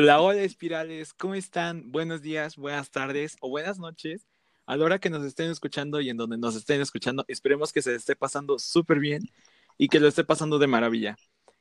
[0.00, 1.90] Hola, hola espirales, ¿cómo están?
[1.90, 4.28] Buenos días, buenas tardes o buenas noches.
[4.64, 7.82] A la hora que nos estén escuchando y en donde nos estén escuchando, esperemos que
[7.82, 9.22] se esté pasando súper bien
[9.76, 11.16] y que lo esté pasando de maravilla.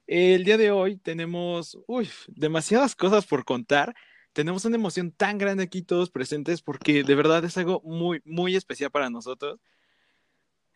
[0.06, 3.96] El día de hoy tenemos uy, demasiadas cosas por contar.
[4.34, 8.56] Tenemos una emoción tan grande aquí todos presentes porque de verdad es algo muy, muy
[8.56, 9.60] especial para nosotros.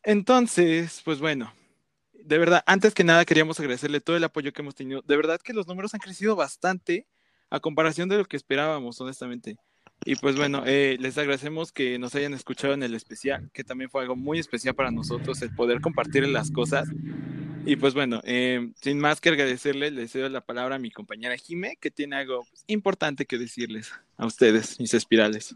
[0.02, 1.54] Entonces, pues bueno,
[2.14, 5.04] de verdad, antes que nada queríamos agradecerle todo el apoyo que hemos tenido.
[5.04, 7.06] De verdad que los números han crecido bastante
[7.52, 9.58] a comparación de lo que esperábamos, honestamente.
[10.04, 13.92] Y pues bueno, eh, les agradecemos que nos hayan escuchado en el especial, que también
[13.92, 16.90] fue algo muy especial para nosotros el poder compartir las cosas.
[17.66, 21.38] Y pues bueno, eh, sin más que agradecerles, les cedo la palabra a mi compañera
[21.38, 25.56] Jime, que tiene algo importante que decirles a ustedes, mis espirales.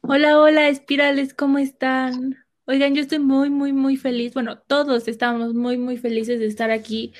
[0.00, 2.36] Hola, hola, espirales, ¿cómo están?
[2.64, 4.34] Oigan, yo estoy muy, muy, muy feliz.
[4.34, 7.12] Bueno, todos estamos muy, muy felices de estar aquí.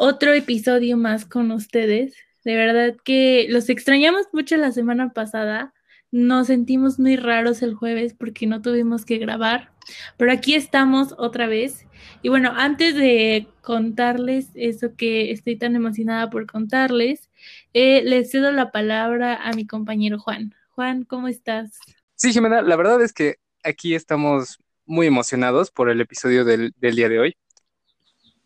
[0.00, 2.14] Otro episodio más con ustedes.
[2.44, 5.74] De verdad que los extrañamos mucho la semana pasada.
[6.12, 9.72] Nos sentimos muy raros el jueves porque no tuvimos que grabar,
[10.16, 11.84] pero aquí estamos otra vez.
[12.22, 17.28] Y bueno, antes de contarles eso que estoy tan emocionada por contarles,
[17.74, 20.54] eh, les cedo la palabra a mi compañero Juan.
[20.70, 21.76] Juan, ¿cómo estás?
[22.14, 26.94] Sí, Jimena, la verdad es que aquí estamos muy emocionados por el episodio del, del
[26.94, 27.36] día de hoy.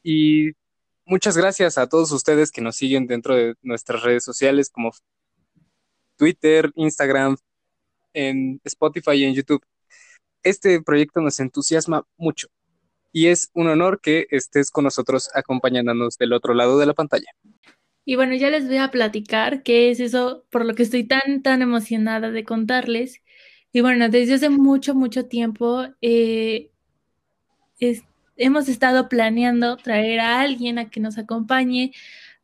[0.03, 0.53] Y
[1.05, 4.93] muchas gracias a todos ustedes que nos siguen dentro de nuestras redes sociales como
[6.17, 7.37] Twitter, Instagram,
[8.15, 9.63] en Spotify y en YouTube.
[10.43, 12.49] Este proyecto nos entusiasma mucho
[13.13, 17.31] y es un honor que estés con nosotros acompañándonos del otro lado de la pantalla.
[18.05, 21.43] Y bueno, ya les voy a platicar qué es eso por lo que estoy tan,
[21.43, 23.23] tan emocionada de contarles.
[23.73, 26.71] Y bueno, desde hace mucho, mucho tiempo eh,
[28.37, 31.93] hemos estado planeando traer a alguien a que nos acompañe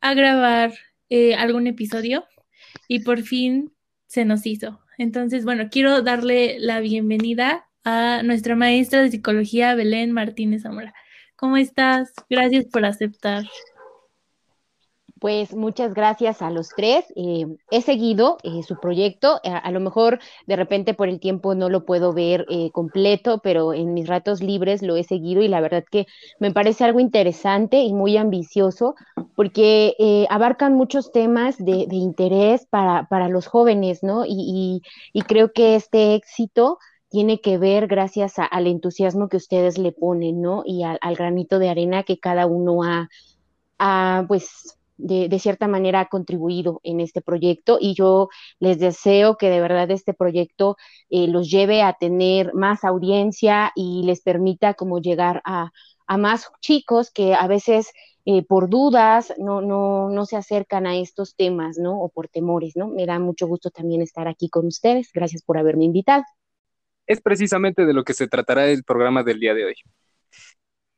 [0.00, 0.72] a grabar
[1.10, 2.24] eh, algún episodio
[2.86, 3.72] y por fin
[4.06, 4.80] se nos hizo.
[4.98, 10.94] Entonces, bueno, quiero darle la bienvenida a nuestra maestra de psicología, Belén Martínez Zamora.
[11.36, 12.12] ¿Cómo estás?
[12.28, 13.44] Gracias por aceptar.
[15.20, 17.04] Pues muchas gracias a los tres.
[17.16, 19.40] Eh, he seguido eh, su proyecto.
[19.42, 23.72] Eh, a lo mejor de repente por el tiempo no lo puedo ver completo, pero
[23.72, 26.06] en mis ratos libres lo he seguido y la verdad que
[26.38, 28.94] me parece algo interesante y muy ambicioso
[29.34, 34.24] porque abarcan muchos temas de, interés para, para, los jóvenes, ¿no?
[34.26, 39.92] Y, y, creo que este éxito tiene que ver gracias al entusiasmo que ustedes le
[39.92, 40.62] ponen, ¿no?
[40.64, 43.08] Y al, granito de arena que cada uno ha,
[43.78, 48.28] ha pues de, cierta manera ha contribuido en este proyecto y yo
[48.58, 50.76] les deseo que de verdad este proyecto
[51.08, 55.70] eh, los lleve a tener más audiencia y les permita como llegar a,
[56.18, 57.92] más chicos que a veces
[58.24, 62.00] eh, por dudas no, no, no se acercan a estos temas, ¿no?
[62.00, 62.88] O por temores, ¿no?
[62.88, 65.10] Me da mucho gusto también estar aquí con ustedes.
[65.12, 66.24] Gracias por haberme invitado.
[67.06, 69.74] Es precisamente de lo que se tratará el programa del día de hoy.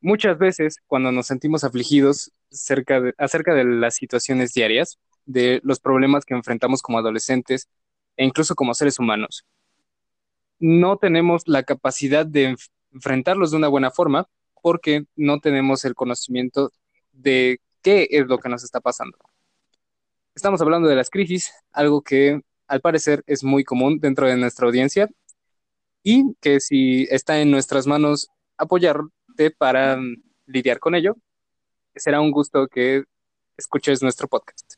[0.01, 6.33] Muchas veces, cuando nos sentimos afligidos acerca de las situaciones diarias, de los problemas que
[6.33, 7.69] enfrentamos como adolescentes
[8.17, 9.45] e incluso como seres humanos,
[10.59, 12.55] no tenemos la capacidad de
[12.91, 14.27] enfrentarlos de una buena forma
[14.61, 16.71] porque no tenemos el conocimiento
[17.11, 19.17] de qué es lo que nos está pasando.
[20.35, 24.65] Estamos hablando de las crisis, algo que al parecer es muy común dentro de nuestra
[24.65, 25.09] audiencia
[26.03, 29.01] y que si está en nuestras manos apoyar,
[29.49, 29.97] para
[30.45, 31.15] lidiar con ello.
[31.95, 33.05] Será un gusto que
[33.57, 34.75] escuches nuestro podcast.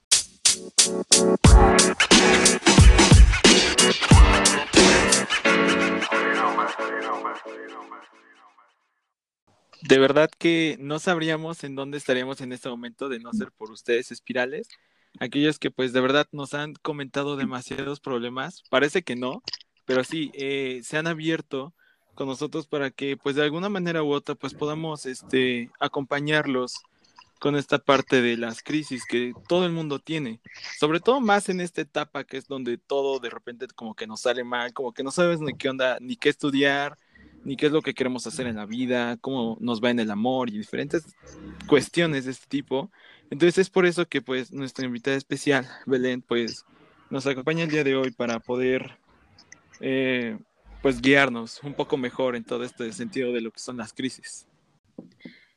[9.82, 13.70] De verdad que no sabríamos en dónde estaríamos en este momento de no ser por
[13.70, 14.70] ustedes espirales.
[15.20, 19.44] Aquellos que pues de verdad nos han comentado demasiados problemas, parece que no,
[19.86, 21.76] pero sí, eh, se han abierto
[22.16, 26.76] con nosotros para que pues de alguna manera u otra pues podamos este acompañarlos
[27.40, 30.40] con esta parte de las crisis que todo el mundo tiene,
[30.80, 34.22] sobre todo más en esta etapa que es donde todo de repente como que nos
[34.22, 36.98] sale mal, como que no sabes ni qué onda, ni qué estudiar,
[37.44, 40.10] ni qué es lo que queremos hacer en la vida, cómo nos va en el
[40.10, 41.04] amor y diferentes
[41.68, 42.92] cuestiones de este tipo.
[43.30, 46.66] Entonces es por eso que pues nuestra invitada especial, Belén, pues
[47.10, 48.98] nos acompaña el día de hoy para poder
[49.82, 50.38] eh,
[50.84, 54.46] pues guiarnos un poco mejor en todo este sentido de lo que son las crisis.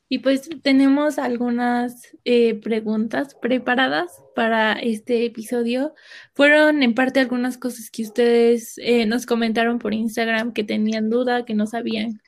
[0.08, 5.94] Y pues tenemos algunas eh, preguntas preparadas para este episodio.
[6.32, 11.44] Fueron en parte algunas cosas que ustedes eh, nos comentaron por Instagram que tenían duda,
[11.44, 12.22] que no sabían,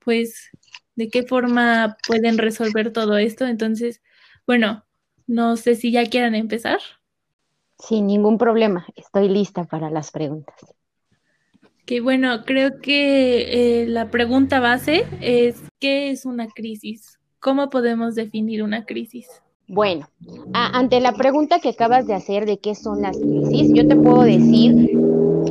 [0.00, 0.50] pues,
[0.96, 3.46] de qué forma pueden resolver todo esto.
[3.46, 4.02] Entonces,
[4.44, 4.84] bueno,
[5.28, 6.80] no sé si ya quieran empezar.
[7.78, 10.74] Sin ningún problema, estoy lista para las preguntas.
[11.86, 17.18] Que bueno, creo que eh, la pregunta base es, ¿qué es una crisis?
[17.40, 19.26] ¿Cómo podemos definir una crisis?
[19.66, 20.08] Bueno,
[20.52, 24.22] ante la pregunta que acabas de hacer de qué son las crisis, yo te puedo
[24.22, 24.90] decir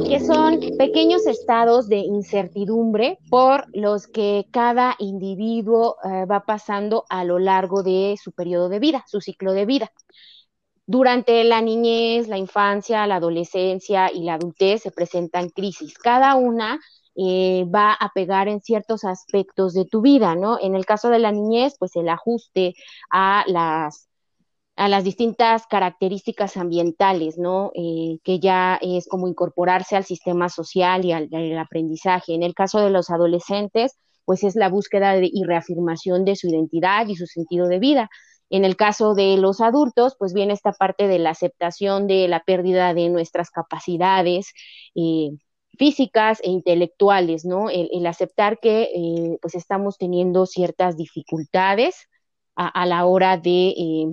[0.09, 7.23] que son pequeños estados de incertidumbre por los que cada individuo eh, va pasando a
[7.23, 9.91] lo largo de su periodo de vida, su ciclo de vida.
[10.91, 15.95] Durante la niñez, la infancia, la adolescencia y la adultez se presentan crisis.
[16.00, 16.80] Cada una
[17.15, 20.57] eh, va a pegar en ciertos aspectos de tu vida, ¿no?
[20.59, 22.74] En el caso de la niñez, pues el ajuste
[23.12, 24.07] a las
[24.77, 27.71] a las distintas características ambientales, ¿no?
[27.75, 32.33] Eh, que ya es como incorporarse al sistema social y al, aprendizaje.
[32.33, 33.95] En el caso de los adolescentes,
[34.25, 38.09] pues es la búsqueda y reafirmación de su identidad y su sentido de vida.
[38.49, 42.43] En el caso de los adultos, pues viene esta parte de la aceptación de la
[42.43, 44.53] pérdida de nuestras capacidades,
[44.95, 45.29] eh,
[45.79, 47.69] físicas e intelectuales, ¿no?
[47.69, 52.09] El, aceptar que eh, pues estamos teniendo ciertas dificultades
[52.55, 54.05] a, la hora de eh,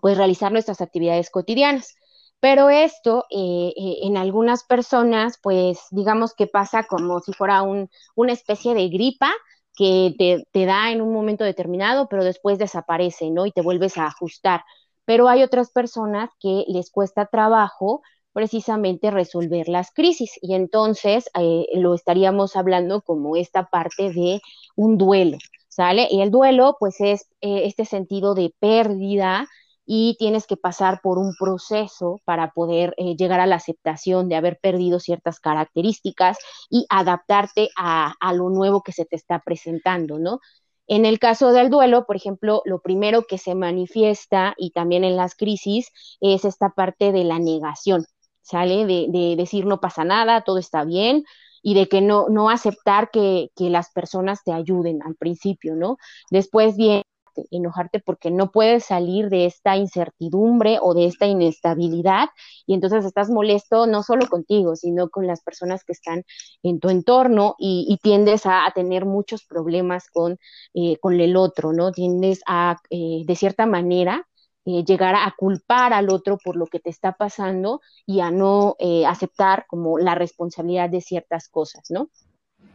[0.00, 1.94] pues realizar nuestras actividades cotidianas.
[2.40, 8.32] Pero esto eh, en algunas personas, pues digamos que pasa como si fuera un, una
[8.32, 9.30] especie de gripa
[9.76, 13.46] que te, te da en un momento determinado, pero después desaparece, ¿no?
[13.46, 14.64] Y te vuelves a ajustar.
[15.04, 18.02] Pero hay otras personas que les cuesta trabajo
[18.32, 20.32] precisamente resolver las crisis.
[20.42, 24.40] Y entonces eh, lo estaríamos hablando como esta parte de
[24.76, 25.38] un duelo,
[25.68, 26.08] ¿sale?
[26.10, 29.46] Y el duelo, pues es eh, este sentido de pérdida
[29.86, 34.36] y tienes que pasar por un proceso para poder eh, llegar a la aceptación de
[34.36, 36.38] haber perdido ciertas características
[36.68, 40.40] y adaptarte a, a lo nuevo que se te está presentando, ¿no?
[40.88, 45.16] En el caso del duelo, por ejemplo, lo primero que se manifiesta y también en
[45.16, 45.90] las crisis
[46.20, 48.04] es esta parte de la negación.
[48.46, 48.86] ¿sale?
[48.86, 51.24] De, decir no pasa nada, todo está bien
[51.62, 55.98] y de que no, no aceptar que, que las personas te ayuden al principio, ¿no?
[56.30, 57.02] Después viene
[57.50, 62.28] enojarte porque no puedes salir de esta incertidumbre o de esta inestabilidad
[62.66, 66.24] y entonces estás molesto no solo contigo, sino con las personas que están
[66.62, 70.38] en tu entorno y, tiendes a, tener muchos problemas con,
[70.74, 71.92] eh, con el otro, ¿no?
[71.92, 74.26] Tiendes a, eh, de cierta manera,
[74.64, 78.76] eh, llegar a culpar al otro por lo que te está pasando y a no
[79.06, 82.10] aceptar como la responsabilidad de ciertas cosas, ¿no?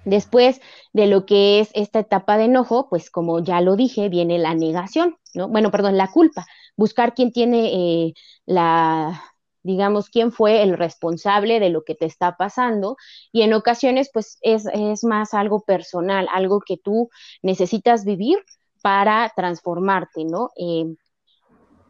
[0.06, 0.62] Después
[0.94, 4.56] de lo que es esta etapa de enojo, pues como ya lo dije, viene la
[4.56, 5.48] negación, ¿no?
[5.48, 6.46] Bueno, perdón, la culpa,
[6.76, 8.14] buscar quién tiene eh,
[8.46, 9.24] la,
[9.64, 12.98] digamos, quién fue el responsable de lo que te está pasando
[13.32, 17.10] y en ocasiones pues es, es más algo personal, algo que tú
[17.44, 18.40] necesitas vivir
[18.82, 20.50] para transformarte, ¿no?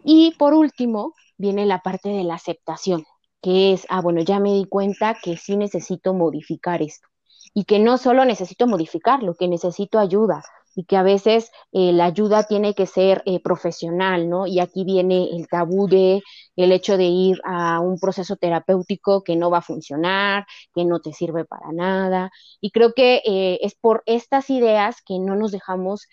[0.03, 3.05] Y por último, viene la parte de la aceptación,
[3.41, 7.10] que es, ah, bueno, ya me di cuenta que sí necesito modificar esto
[7.53, 10.43] y que no solo necesito modificarlo, que necesito ayuda,
[10.75, 14.47] y que a veces eh, la ayuda tiene que ser eh, profesional, ¿no?
[14.47, 16.21] Y aquí viene el tabú de
[16.55, 20.99] el hecho de ir a un proceso terapéutico que no va a funcionar, que no
[20.99, 22.31] te sirve para nada.
[22.59, 26.07] Y creo que eh, es por estas ideas que no nos dejamos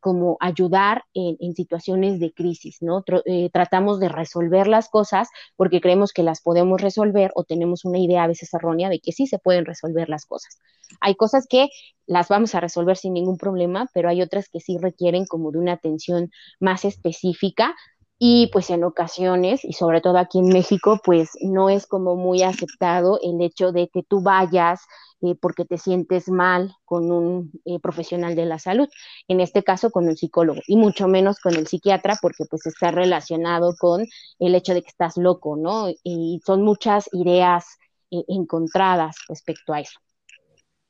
[0.00, 3.04] como ayudar en, situaciones de crisis, ¿no?
[3.52, 8.24] tratamos de resolver las cosas porque creemos que las podemos resolver o tenemos una idea
[8.24, 10.58] a veces errónea de que sí se pueden resolver las cosas.
[11.00, 11.68] Hay cosas que
[12.06, 15.58] las vamos a resolver sin ningún problema, pero hay otras que sí requieren como de
[15.58, 17.76] una atención más específica
[18.22, 22.42] y pues en ocasiones, y sobre todo aquí en México, pues no es como muy
[22.42, 24.82] aceptado el hecho de que tú vayas
[25.22, 28.90] eh, porque te sientes mal con un eh, profesional de la salud,
[29.26, 32.90] en este caso con un psicólogo, y mucho menos con el psiquiatra porque pues está
[32.90, 34.06] relacionado con
[34.38, 35.88] el hecho de que estás loco, ¿no?
[36.04, 37.78] Y son muchas ideas
[38.10, 39.98] eh, encontradas respecto a eso.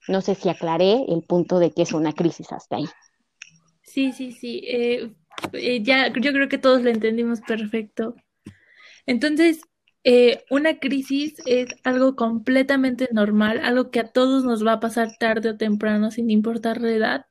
[0.09, 2.87] No sé si aclaré el punto de que es una crisis hasta ahí.
[3.85, 4.65] Sí, sí, sí.
[4.67, 5.13] Eh,
[5.53, 8.15] eh, ya, yo creo que todos lo entendimos perfecto.
[9.07, 9.61] Entonces,
[10.03, 15.17] eh, una crisis es algo completamente normal, algo que a todos nos va a pasar
[15.19, 17.27] tarde o temprano, sin importar la edad.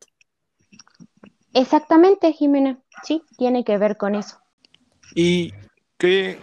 [1.53, 2.79] Exactamente, Jimena.
[3.03, 4.39] Sí, tiene que ver con eso.
[5.15, 5.51] ¿Y
[5.97, 6.37] qué,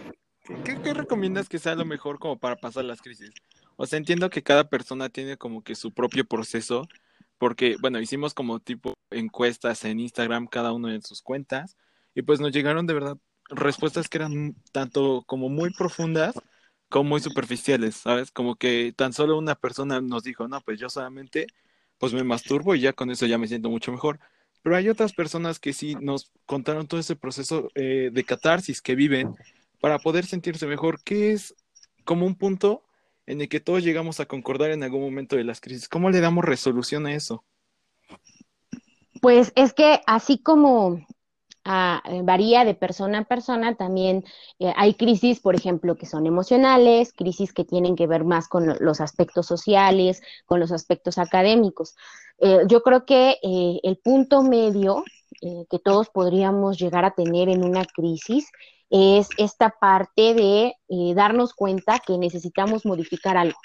[0.65, 3.31] qué, qué recomiendas que sea lo mejor como para pasar las crisis?
[3.77, 6.87] O sea, entiendo que cada persona tiene como que su propio proceso,
[7.37, 11.77] porque, bueno, hicimos como tipo encuestas en Instagram, cada uno en sus cuentas,
[12.15, 13.17] y pues nos llegaron de verdad
[13.49, 16.35] respuestas que eran tanto como muy profundas
[16.89, 18.31] como muy superficiales, ¿sabes?
[18.31, 21.47] Como que tan solo una persona nos dijo, no, pues yo solamente
[21.97, 24.19] pues me masturbo y ya con eso ya me siento mucho mejor.
[24.63, 28.95] Pero hay otras personas que sí nos contaron todo ese proceso eh, de catarsis que
[28.95, 29.35] viven
[29.79, 31.55] para poder sentirse mejor, que es
[32.03, 32.83] como un punto
[33.27, 35.87] en el que todos llegamos a concordar en algún momento de las crisis.
[35.87, 37.43] ¿Cómo le damos resolución a eso?
[39.21, 41.05] Pues es que así como
[41.65, 44.23] ah, varía de persona a persona, también
[44.59, 48.77] eh, hay crisis, por ejemplo, que son emocionales, crisis que tienen que ver más con
[48.79, 51.95] los aspectos sociales, con los aspectos académicos.
[52.39, 55.03] Eh, yo creo que eh, el punto medio
[55.69, 58.49] que todos podríamos llegar a tener en una crisis
[58.89, 63.57] es esta parte de eh, darnos cuenta que necesitamos modificar algo.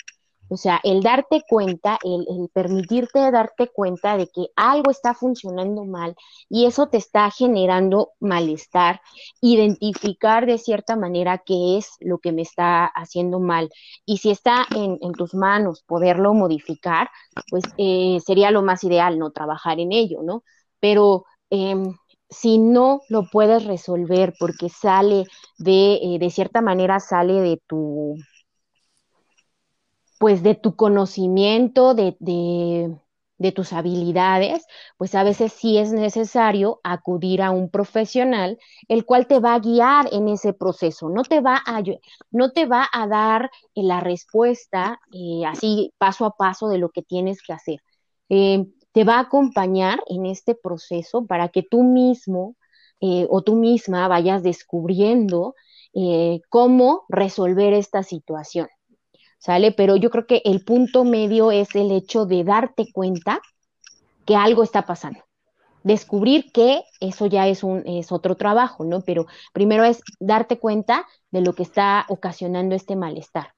[0.53, 6.15] O sea, el darte cuenta, el, permitirte darte cuenta de que algo está funcionando mal
[6.51, 9.01] y eso te está generando malestar,
[9.41, 13.71] identificar de cierta manera qué es lo que me está haciendo mal.
[14.05, 17.11] Y si está en, tus manos poderlo modificar,
[17.49, 19.31] pues eh, sería lo más ideal, ¿no?
[19.31, 20.45] Trabajar en ello, ¿no?
[20.81, 21.95] Pero em,
[22.33, 25.25] si no lo puedes resolver porque sale
[25.59, 28.17] de, eh, de cierta manera, sale de tu,
[30.19, 34.65] pues de tu conocimiento, de, de, tus habilidades,
[34.97, 39.59] pues a veces sí es necesario acudir a un profesional, el cual te va a
[39.59, 41.83] guiar en ese proceso, no te va a,
[42.31, 46.91] no te va a dar eh, la respuesta eh, así paso a paso de lo
[46.91, 47.81] que tienes que hacer
[48.93, 52.57] te va a acompañar en este proceso para que tú mismo
[53.01, 55.55] eh, o tú misma vayas descubriendo
[55.95, 58.69] eh, cómo resolver esta situación.
[59.39, 59.73] ¿Sale?
[59.73, 63.41] Pero yo creo que el punto medio es el hecho de darte cuenta
[64.25, 65.19] que algo está pasando.
[65.83, 69.01] Descubrir que eso ya es un es otro trabajo, ¿no?
[69.01, 73.53] Pero primero es darte cuenta de lo que está ocasionando este malestar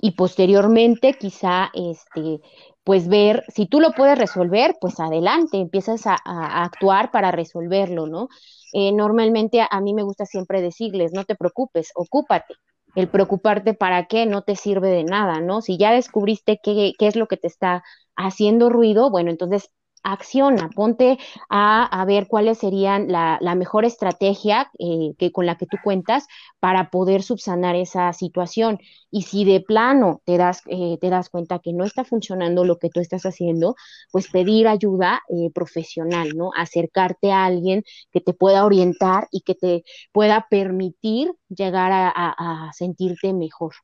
[0.00, 2.40] y posteriormente quizá este
[2.88, 8.30] pues ver si tú lo puedes resolver, pues adelante, empiezas a, actuar para resolverlo, ¿no?
[8.72, 12.54] Eh, normalmente a, mí me gusta siempre decirles, no te preocupes, ocúpate.
[12.94, 15.60] El preocuparte para qué no te sirve de nada, ¿no?
[15.60, 17.84] Si ya descubriste qué, qué es lo que te está
[18.16, 19.70] haciendo ruido, bueno, entonces
[20.12, 25.76] acciona, ponte a, ver cuáles serían la, mejor estrategia eh, que, con la que tú
[25.82, 26.26] cuentas
[26.60, 28.78] para poder subsanar esa situación.
[29.10, 32.78] Y si de plano te das, eh, te das cuenta que no está funcionando lo
[32.78, 33.74] que tú estás haciendo,
[34.12, 36.50] pues pedir ayuda eh, profesional, ¿no?
[36.56, 42.72] Acercarte a alguien que te pueda orientar y que te pueda permitir llegar a, a
[42.72, 43.74] sentirte mejor.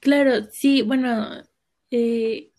[0.00, 1.42] Claro, sí, bueno,
[1.90, 2.50] eh,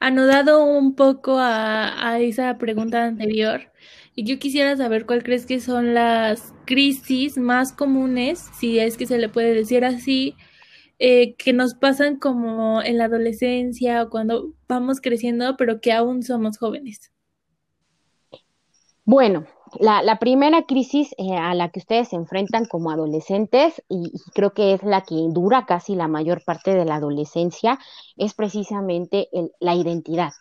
[0.00, 3.72] anudado un poco a, esa pregunta anterior,
[4.14, 9.06] y yo quisiera saber cuál crees que son las crisis más comunes, si es que
[9.06, 10.34] se le puede decir así,
[10.98, 16.22] eh, que nos pasan como en la adolescencia o cuando vamos creciendo, pero que aún
[16.22, 17.12] somos jóvenes.
[19.04, 19.46] Bueno,
[19.80, 24.74] la, primera crisis eh, a la que ustedes se enfrentan como adolescentes, y, creo que
[24.74, 27.78] es la que dura casi la mayor parte de la adolescencia,
[28.16, 29.28] es precisamente
[29.60, 30.32] la identidad.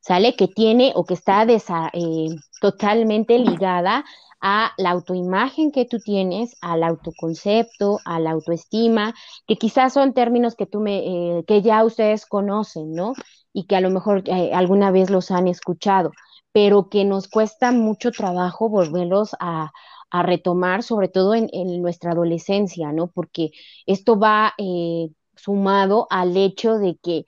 [0.00, 0.34] ¿Sale?
[0.34, 2.28] Que tiene o que está eh,
[2.60, 4.04] totalmente ligada
[4.40, 9.14] a la autoimagen que tú tienes, al autoconcepto, a la autoestima,
[9.46, 11.00] que quizás son términos que tú me,
[11.38, 13.12] eh, que ya ustedes conocen, ¿no?
[13.52, 16.12] Y que a lo mejor alguna vez los han escuchado
[16.52, 19.72] pero que nos cuesta mucho trabajo volverlos a,
[20.12, 21.48] retomar, sobre todo en,
[21.82, 23.08] nuestra adolescencia, ¿no?
[23.12, 23.52] Porque
[23.86, 27.26] esto va eh, sumado al hecho de que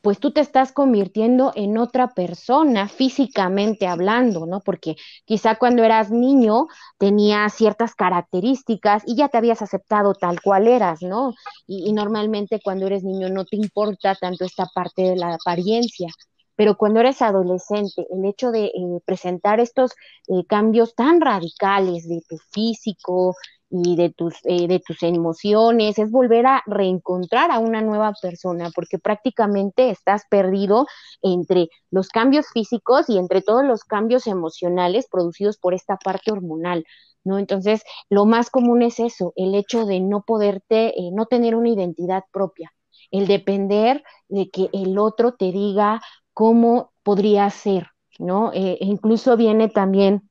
[0.00, 4.60] pues tú te estás convirtiendo en otra persona físicamente hablando, ¿no?
[4.60, 6.66] Porque quizá cuando eras niño
[6.98, 11.34] tenías ciertas características y ya te habías aceptado tal cual eras, ¿no?
[11.66, 16.08] Y, y normalmente cuando eres niño no te importa tanto esta parte de la apariencia,
[16.56, 18.72] pero cuando eres adolescente, el hecho de eh,
[19.04, 19.92] presentar estos
[20.28, 23.36] eh, cambios tan radicales de tu físico
[23.70, 28.70] y de tus, eh, de tus emociones, es volver a reencontrar a una nueva persona,
[28.74, 30.86] porque prácticamente estás perdido
[31.22, 36.84] entre los cambios físicos y entre todos los cambios emocionales producidos por esta parte hormonal.
[37.24, 37.38] ¿No?
[37.38, 42.24] Entonces, lo más común es eso, el hecho de no poderte, no tener una identidad
[42.32, 42.72] propia,
[43.12, 46.00] el depender de que el otro te diga
[46.34, 48.52] cómo podría ser, ¿no?
[48.52, 50.28] Eh, e incluso viene también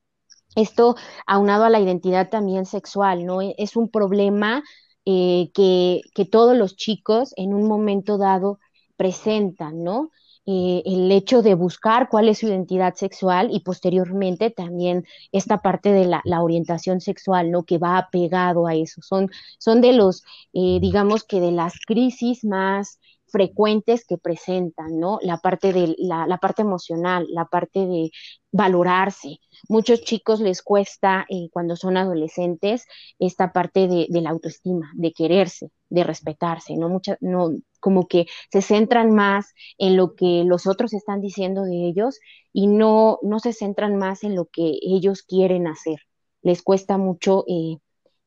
[0.56, 3.42] esto aunado a la identidad también sexual, ¿no?
[3.42, 4.62] E, es un problema
[5.04, 8.58] eh, que, que, todos los chicos en un momento dado
[8.96, 10.10] presentan, ¿no?
[10.46, 15.92] eh, el hecho de buscar cuál es su identidad sexual y posteriormente también esta parte
[15.92, 17.64] de la, orientación sexual, ¿no?
[17.64, 19.02] Que va apegado a eso.
[19.02, 22.98] Son, son de los, eh, digamos que de las crisis más
[23.32, 25.18] frecuentes que presentan, ¿no?
[25.22, 28.10] La parte de la, parte emocional, la parte de
[28.52, 29.38] valorarse.
[29.68, 32.86] Muchos chicos les cuesta eh, cuando son adolescentes
[33.18, 36.88] esta parte de, de, la autoestima, de quererse, de respetarse, ¿no?
[36.88, 41.88] Mucha, no, como que se centran más en lo que los otros están diciendo de
[41.88, 42.20] ellos
[42.52, 45.98] y no, no se centran más en lo que ellos quieren hacer.
[46.42, 47.78] Les cuesta mucho eh,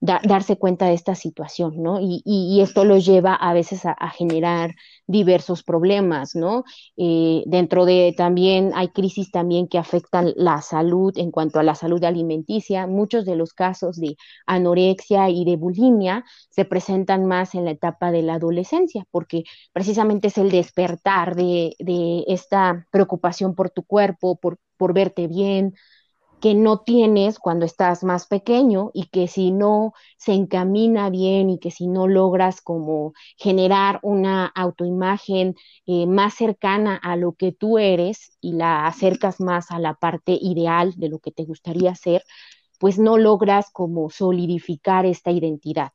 [0.06, 2.00] darse cuenta de esta situación, ¿no?
[2.02, 4.76] Y, esto los lleva a veces a, generar
[5.08, 6.64] diversos problemas, ¿no?
[6.98, 11.76] Eh, dentro de también hay crisis también que afectan la salud en cuanto a la
[11.76, 12.88] salud alimenticia.
[12.88, 18.12] Muchos de los casos de anorexia y de bulimia se presentan más en la etapa
[18.12, 19.44] de la adolescencia, porque
[19.74, 24.40] precisamente es el despertar de, de esta preocupación por tu cuerpo,
[24.78, 25.74] por verte bien,
[26.40, 31.60] que no tienes cuando estás más pequeño y que si no se encamina bien y
[31.60, 37.78] que si no logras como generar una autoimagen eh, más cercana a lo que tú
[37.78, 42.24] eres y la acercas más a la parte ideal de lo que te gustaría ser,
[42.80, 45.92] pues no logras como solidificar esta identidad.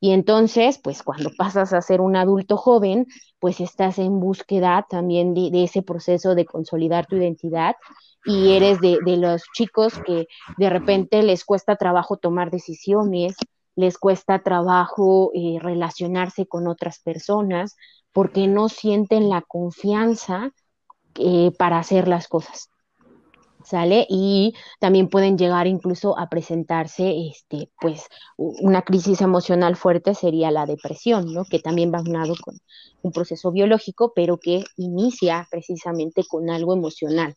[0.00, 3.06] Y entonces, pues cuando pasas a ser un adulto joven,
[3.38, 7.76] pues estás en búsqueda también de, de ese proceso de consolidar tu identidad
[8.24, 10.26] y eres de, de, los chicos que
[10.56, 13.36] de repente les cuesta trabajo tomar decisiones,
[13.76, 17.76] les cuesta trabajo eh, relacionarse con otras personas
[18.12, 20.52] porque no sienten la confianza
[21.16, 22.70] eh, para hacer las cosas.
[23.64, 24.06] ¿Sale?
[24.10, 30.66] Y también pueden llegar incluso a presentarse, este, pues, una crisis emocional fuerte sería la
[30.66, 31.46] depresión, ¿no?
[31.46, 32.58] Que también va unado con
[33.00, 37.34] un proceso biológico, pero que inicia precisamente con algo emocional.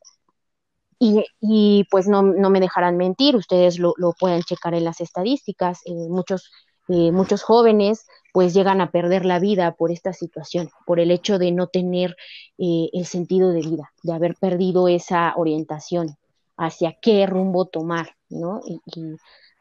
[1.00, 5.00] Y, y, pues no, no, me dejarán mentir, ustedes lo, lo pueden checar en las
[5.00, 6.52] estadísticas, eh, muchos,
[6.88, 8.06] eh, muchos jóvenes
[8.38, 12.15] pues llegan a perder la vida por esta situación, por el hecho de no tener
[12.60, 16.17] eh, el sentido de vida, de haber perdido esa orientación
[16.56, 18.62] hacia qué rumbo tomar, ¿no?
[18.63, 18.80] Y,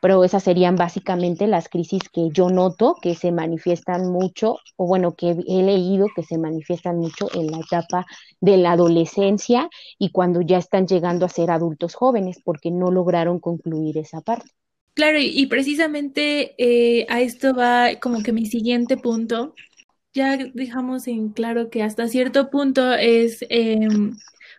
[0.07, 5.17] pero esas serían básicamente las crisis que yo noto que se manifiestan mucho, o bueno,
[5.17, 8.07] que he leído que se manifiestan mucho en la etapa
[8.41, 13.41] de la adolescencia y cuando ya están llegando a ser adultos jóvenes, porque no lograron
[13.41, 14.49] concluir esa parte.
[14.95, 19.55] Claro, y precisamente eh, a esto va como que mi siguiente punto.
[20.15, 23.89] Ya dejamos en claro que hasta cierto punto es eh,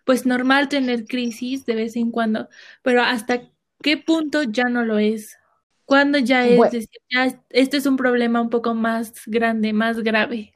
[0.03, 2.49] pues normal tener crisis de vez en cuando,
[2.83, 3.43] pero hasta
[3.81, 5.37] qué punto ya no lo es?
[5.85, 9.99] ¿Cuándo ya es bueno, decir, ya este es un problema un poco más grande, más
[9.99, 10.51] grave?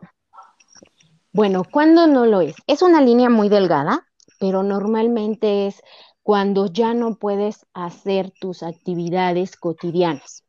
[1.32, 2.56] Bueno, ¿cuándo no lo es?
[2.68, 4.06] Es una línea muy delgada,
[4.40, 5.82] pero normalmente es
[6.22, 10.44] cuando ya no puedes hacer tus actividades cotidianas.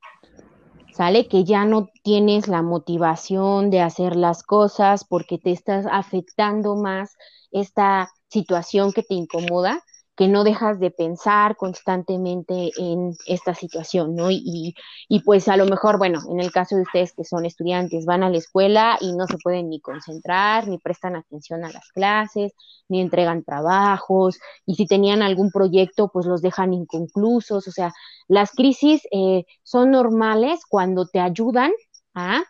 [0.93, 1.29] ¿Sale?
[1.29, 7.17] Que ya no tienes la motivación de hacer las cosas porque te estás afectando más
[7.51, 9.83] esta situación que te incomoda
[10.16, 14.31] que no dejas de pensar constantemente en esta situación, ¿no?
[14.31, 14.75] Y,
[15.09, 18.22] y, pues a lo mejor, bueno, en el caso de ustedes que son estudiantes, van
[18.22, 22.53] a la escuela y no se pueden ni concentrar, ni prestan atención a las clases,
[22.88, 27.92] ni entregan trabajos, y si tenían algún proyecto, pues los dejan inconclusos, o sea,
[28.29, 31.72] las crisis eh, son normales cuando te ayudan
[32.14, 32.42] a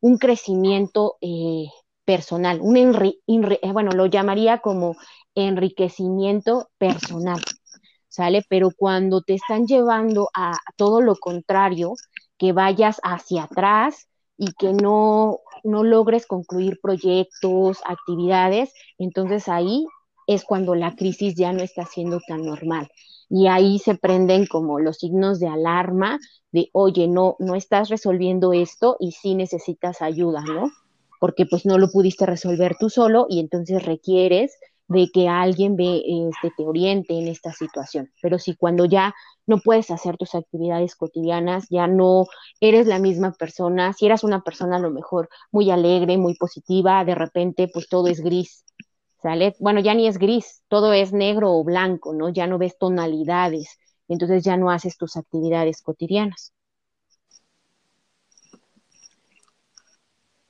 [0.00, 1.66] un crecimiento eh,
[2.04, 4.96] personal, un eh, bueno, lo llamaría como
[5.34, 7.40] enriquecimiento personal,
[8.08, 8.44] ¿sale?
[8.48, 11.94] Pero cuando te están llevando a todo lo contrario,
[12.40, 19.84] que vayas hacia atrás y que no, no logres concluir proyectos, actividades, entonces ahí
[20.26, 22.88] es cuando la crisis ya no está siendo tan normal.
[23.28, 26.18] Y ahí se prenden como los signos de alarma
[26.50, 30.70] de, oye, no, no estás resolviendo esto y sí necesitas ayuda, ¿no?
[31.20, 34.56] Porque pues no lo pudiste resolver tú solo y entonces requieres
[34.90, 38.10] de que alguien ve, este, te oriente en esta situación.
[38.20, 39.14] Pero si cuando ya
[39.46, 42.26] no puedes hacer tus actividades cotidianas, ya no
[42.60, 47.04] eres la misma persona, si eras una persona a lo mejor muy alegre, muy positiva,
[47.04, 48.64] de repente pues todo es gris,
[49.22, 49.54] ¿sale?
[49.60, 52.28] Bueno, ya ni es gris, todo es negro o blanco, ¿no?
[52.28, 56.52] Ya no ves tonalidades, entonces ya no haces tus actividades cotidianas.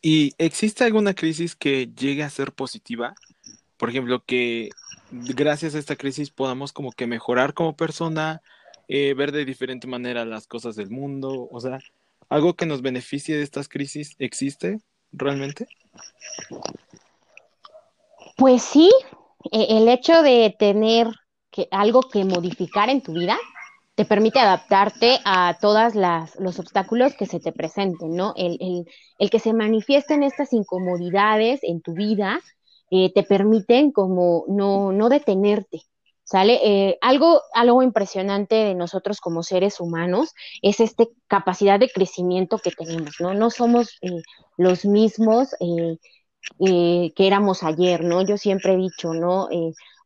[0.01, 3.15] ¿Y existe alguna crisis que llegue a ser positiva?
[3.81, 4.69] Por ejemplo, que
[5.11, 8.43] gracias a esta crisis podamos como que mejorar como persona,
[8.89, 11.79] eh, ver de diferente manera las cosas del mundo, o sea,
[12.29, 14.81] algo que nos beneficie de estas crisis existe
[15.13, 15.67] realmente?
[18.37, 18.91] Pues sí,
[19.51, 21.09] e, el hecho de tener
[21.51, 23.39] que, algo que modificar en tu vida
[23.95, 25.95] te permite adaptarte a todos
[26.39, 28.35] los obstáculos que se te presenten, ¿no?
[28.37, 28.85] El, el,
[29.19, 32.41] el, que se manifiesten estas incomodidades en tu vida
[32.91, 35.83] eh, te permiten como no, no detenerte,
[36.25, 36.61] ¿sale?
[36.63, 42.71] Eh, algo, algo impresionante de nosotros como seres humanos es esta capacidad de crecimiento que
[42.71, 43.35] tenemos, ¿no?
[43.35, 44.23] No somos eh,
[44.57, 45.99] los mismos eh,
[46.59, 48.23] que éramos ayer, ¿no?
[48.23, 49.49] Yo siempre he dicho, ¿no?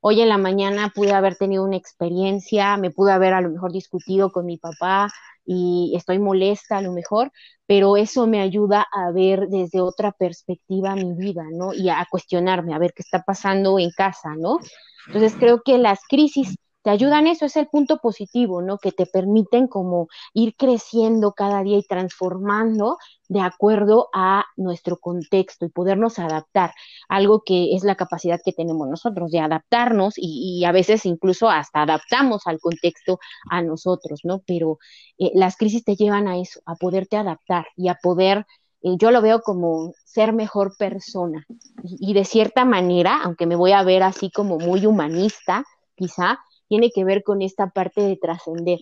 [0.06, 3.72] hoy en la mañana pude haber tenido una experiencia, me pude haber a lo mejor
[3.72, 5.08] discutido con mi papá
[5.44, 7.32] y estoy molesta a lo mejor,
[7.66, 11.72] pero eso me ayuda a ver desde otra perspectiva mi vida, ¿no?
[11.72, 14.58] Y a cuestionarme, a ver qué está pasando en casa, ¿no?
[15.06, 18.76] Entonces creo que las crisis te ayudan eso, es el punto positivo, ¿no?
[18.76, 25.64] Que te permiten como ir creciendo cada día y transformando de acuerdo a nuestro contexto
[25.64, 26.74] y podernos adaptar,
[27.08, 31.82] algo que es la capacidad que tenemos nosotros de adaptarnos y, a veces incluso hasta
[31.82, 33.18] adaptamos al contexto
[33.50, 34.42] a nosotros, ¿no?
[34.46, 34.78] Pero
[35.18, 38.44] eh, las crisis te llevan a eso, a poderte adaptar y a poder
[38.82, 41.46] eh, yo lo veo como ser mejor persona.
[41.82, 45.64] Y, de cierta manera, aunque me voy a ver así como muy humanista,
[45.96, 48.80] quizá, tiene que ver con esta parte de trascender,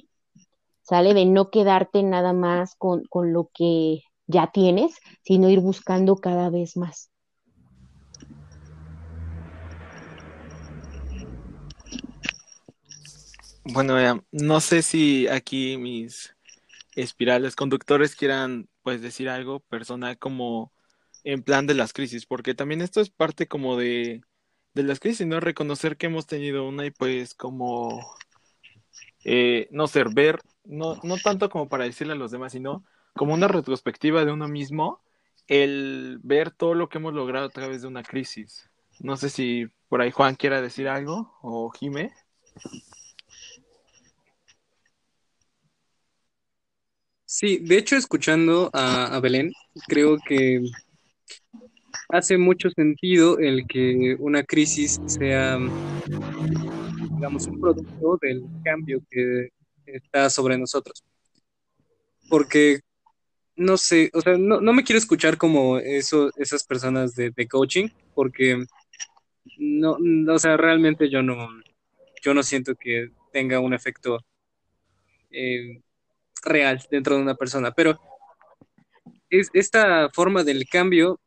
[0.83, 1.15] ¿sale?
[1.15, 6.51] De no quedarte nada más con, con lo que ya tienes, sino ir buscando cada
[6.51, 7.11] vez más.
[13.65, 16.35] Bueno, no sé si aquí mis
[16.97, 20.73] espirales conductores quieran pues decir algo personal como
[21.25, 24.23] en plan de las crisis, porque también esto es parte como de,
[24.75, 25.41] de las crisis, ¿no?
[25.41, 28.17] Reconocer que hemos tenido una y pues como,
[29.25, 33.35] eh, no ser, ver, no, no tanto como para decirle a los demás, sino como
[33.35, 35.01] una retrospectiva de uno mismo,
[35.49, 38.71] el ver todo lo que hemos logrado a través de una crisis.
[39.01, 42.13] No sé si por ahí Juan quiera decir algo o Jime.
[47.25, 49.53] Sí, de hecho, escuchando a, Belén,
[49.89, 50.61] creo que
[52.13, 55.59] hace mucho sentido el que una crisis sea,
[57.15, 59.49] digamos, un producto del cambio que
[59.87, 61.03] está sobre nosotros.
[62.29, 62.81] Porque,
[63.57, 68.63] no sé, o sea, no, me quiero escuchar como eso, esas personas de, coaching, porque
[69.57, 69.97] no,
[70.29, 71.49] o sea, realmente yo no,
[72.23, 74.19] yo no siento que tenga un efecto
[75.31, 75.81] eh,
[76.45, 77.99] real dentro de una persona, pero
[79.31, 81.19] es, esta forma del cambio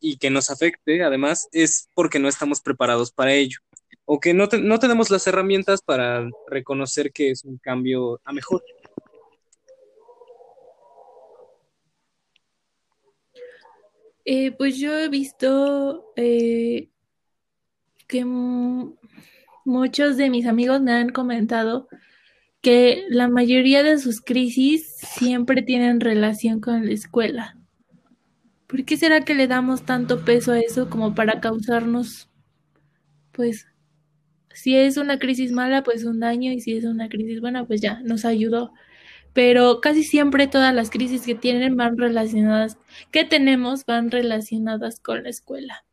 [0.00, 3.58] y que nos afecte, además, es porque no estamos preparados para ello,
[4.04, 8.62] o que no, no tenemos las herramientas para reconocer que es un cambio a mejor.
[14.24, 16.90] Eh, pues yo he visto eh,
[18.06, 18.26] que
[19.64, 21.88] muchos de mis amigos me han comentado
[22.60, 27.57] que la mayoría de sus crisis siempre tienen relación con la escuela.
[28.68, 32.28] ¿Por qué será que le damos tanto peso a eso como para causarnos,
[33.32, 33.66] pues,
[34.52, 37.80] si es una crisis mala, pues un daño, y si es una crisis buena, pues
[37.80, 38.72] ya, nos ayudó.
[39.32, 42.78] Pero casi siempre todas las crisis que tienen van relacionadas,
[43.10, 45.84] que tenemos, van relacionadas con la escuela.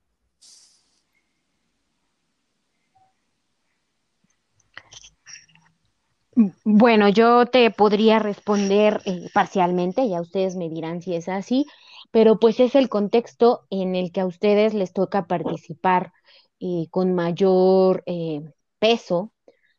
[6.66, 11.66] Bueno, yo te podría responder eh, parcialmente, ya ustedes me dirán si es así,
[12.15, 16.13] pero pues es el contexto en el que a ustedes les toca participar
[16.62, 19.34] eh, con mayor eh, peso,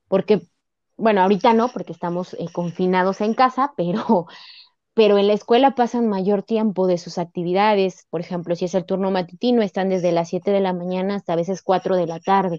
[0.06, 0.42] porque,
[0.98, 4.26] bueno, ahorita no, porque estamos confinados en casa, pero,
[4.92, 8.84] pero en la escuela pasan mayor tiempo de sus actividades, por ejemplo, si es el
[8.84, 12.20] turno matutino, están desde las 7 de la mañana hasta a veces 4 de la
[12.20, 12.58] tarde.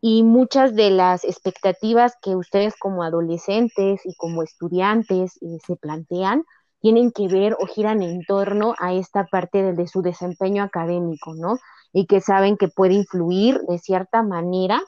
[0.00, 6.44] Y muchas de las expectativas que ustedes como adolescentes y como estudiantes eh, se plantean
[6.82, 11.58] tienen que ver o giran en torno a esta parte de, su desempeño académico, ¿no?
[11.92, 14.82] Y que saben que puede influir de cierta manera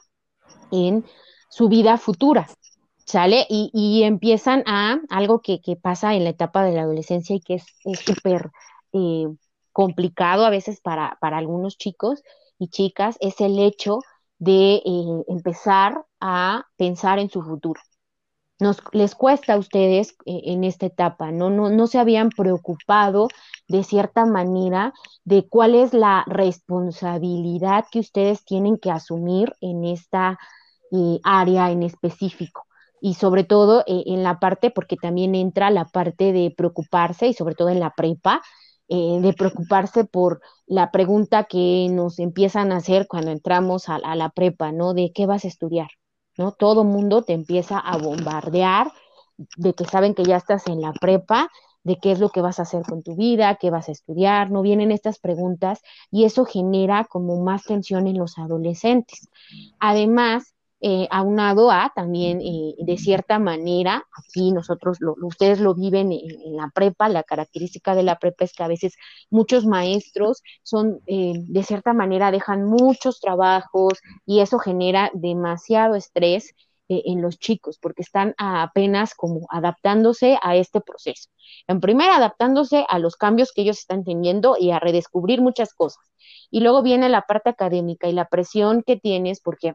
[0.71, 1.05] en
[1.49, 2.49] su vida futura,
[3.05, 3.47] ¿sale?
[3.49, 7.65] Y, empiezan a algo que, pasa en la etapa de la adolescencia y que es
[7.99, 8.51] súper
[8.91, 9.27] eh,
[9.71, 12.23] complicado a veces para, para algunos chicos
[12.59, 13.99] y chicas, es el hecho
[14.37, 17.79] de eh, empezar a pensar en su futuro.
[18.59, 21.49] Nos, les cuesta a ustedes eh, en esta etapa, ¿no?
[21.49, 21.69] ¿no?
[21.69, 23.27] No se habían preocupado
[23.67, 24.93] de cierta manera
[25.25, 30.39] de cuál es la responsabilidad que ustedes tienen que asumir en esta
[30.91, 32.65] eh, área en específico.
[33.01, 37.53] Y sobre todo en la parte, porque también entra la parte de preocuparse y sobre
[37.53, 38.41] todo en la prepa,
[38.87, 44.15] eh, de preocuparse por la pregunta que nos empiezan a hacer cuando entramos a, a
[44.15, 44.93] la prepa, ¿no?
[44.93, 45.89] De qué vas a estudiar,
[46.37, 46.51] ¿no?
[46.51, 48.91] Todo mundo te empieza a bombardear
[49.57, 51.49] de que saben que ya estás en la prepa,
[51.83, 54.49] de qué es lo que vas a hacer con tu vida, qué vas a estudiar,
[54.49, 59.29] no vienen estas preguntas y eso genera como más tensión en los adolescentes.
[59.79, 60.54] Además,
[60.87, 66.55] eh, aunado a también eh, de cierta manera, aquí nosotros, lo, ustedes lo viven en,
[66.55, 68.93] la prepa, la característica de la prepa es que a veces
[69.31, 73.93] muchos maestros son, eh, de cierta manera, dejan muchos trabajos
[74.27, 76.53] y eso genera demasiado estrés
[76.87, 81.31] eh, en los chicos, porque están apenas como adaptándose a este proceso.
[81.67, 86.03] En primera, adaptándose a los cambios que ellos están teniendo y a redescubrir muchas cosas.
[86.51, 89.73] Y luego viene la parte académica y la presión que tienes, porque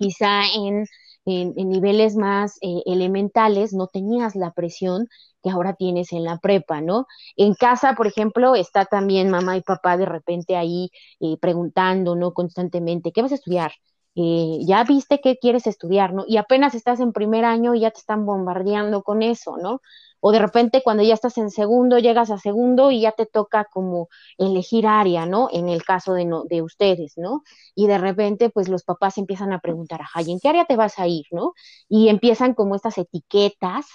[0.00, 0.86] quizá en,
[1.26, 5.06] niveles más eh, elementales no tenías la presión
[5.42, 7.06] que ahora tienes en la prepa, ¿no?
[7.36, 12.32] En casa, por ejemplo, está también mamá y papá de repente ahí eh, preguntando, ¿no?
[12.34, 13.72] Constantemente, ¿qué vas a estudiar?
[14.16, 16.24] Eh, ya viste qué quieres estudiar, ¿no?
[16.26, 19.80] Y apenas estás en primer año y ya te están bombardeando con eso, ¿no?
[20.20, 23.64] O de repente cuando ya estás en segundo, llegas a segundo y ya te toca
[23.72, 25.48] como elegir área, ¿no?
[25.52, 27.42] En el caso de, no, de ustedes, ¿no?
[27.74, 30.76] Y de repente pues los papás empiezan a preguntar, ajá, ¿y en qué área te
[30.76, 31.54] vas a ir, ¿no?
[31.88, 33.86] Y empiezan como estas etiquetas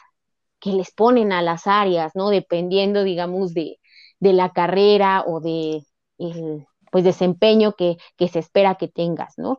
[0.60, 2.30] que les ponen a las áreas, ¿no?
[2.30, 3.80] Dependiendo, digamos, de,
[4.20, 5.84] de la carrera o de
[6.18, 9.58] el, pues desempeño que, que se espera que tengas, ¿no?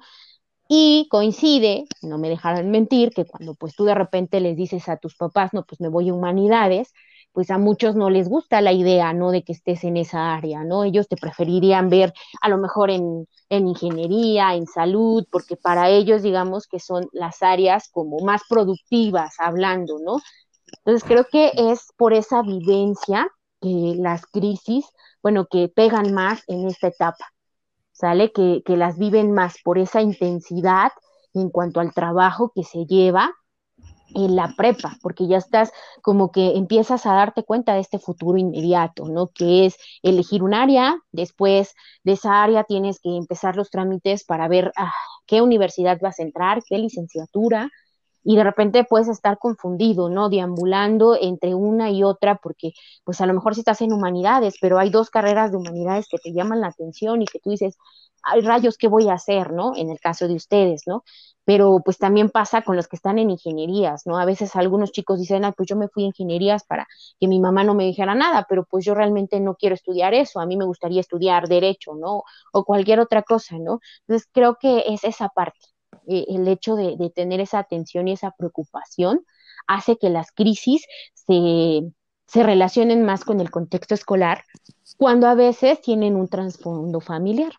[0.68, 4.96] Y coincide, no me dejarán mentir, que cuando pues tú de repente les dices a
[4.96, 6.92] tus papás, no, pues me voy a humanidades,
[7.32, 9.30] pues a muchos no les gusta la idea, ¿no?
[9.30, 10.82] De que estés en esa área, ¿no?
[10.84, 16.22] Ellos te preferirían ver a lo mejor en, en ingeniería, en salud, porque para ellos,
[16.22, 20.18] digamos que son las áreas como más productivas, hablando, ¿no?
[20.84, 23.28] Entonces creo que es por esa vivencia
[23.60, 24.86] que las crisis,
[25.22, 27.26] bueno, que pegan más en esta etapa.
[27.96, 28.32] ¿Sale?
[28.32, 30.92] Que, que las viven más por esa intensidad
[31.34, 33.32] en cuanto al trabajo que se lleva
[34.14, 38.38] en la prepa, porque ya estás como que empiezas a darte cuenta de este futuro
[38.38, 39.28] inmediato, ¿no?
[39.28, 44.48] Que es elegir un área, después de esa área tienes que empezar los trámites para
[44.48, 44.92] ver ah,
[45.26, 47.70] qué universidad vas a entrar, qué licenciatura,
[48.26, 50.28] y de repente puedes estar confundido, ¿no?
[50.28, 52.72] Deambulando entre una y otra, porque
[53.04, 56.18] pues a lo mejor si estás en humanidades, pero hay dos carreras de humanidades que
[56.18, 57.76] te llaman la atención y que tú dices,
[58.24, 59.74] hay rayos, ¿qué voy a hacer, ¿no?
[59.76, 61.04] En el caso de ustedes, ¿no?
[61.44, 64.18] Pero pues también pasa con los que están en ingenierías, ¿no?
[64.18, 66.88] A veces algunos chicos dicen, ah, pues yo me fui a ingenierías para
[67.20, 70.40] que mi mamá no me dijera nada, pero pues yo realmente no quiero estudiar eso,
[70.40, 72.24] a mí me gustaría estudiar derecho, ¿no?
[72.52, 73.78] O cualquier otra cosa, ¿no?
[74.00, 75.75] Entonces creo que es esa parte
[76.06, 79.24] eh, el hecho de, tener esa atención y esa preocupación
[79.66, 81.82] hace que las crisis se,
[82.26, 84.44] se relacionen más con el contexto escolar
[84.96, 87.52] cuando a veces tienen un trasfondo familiar.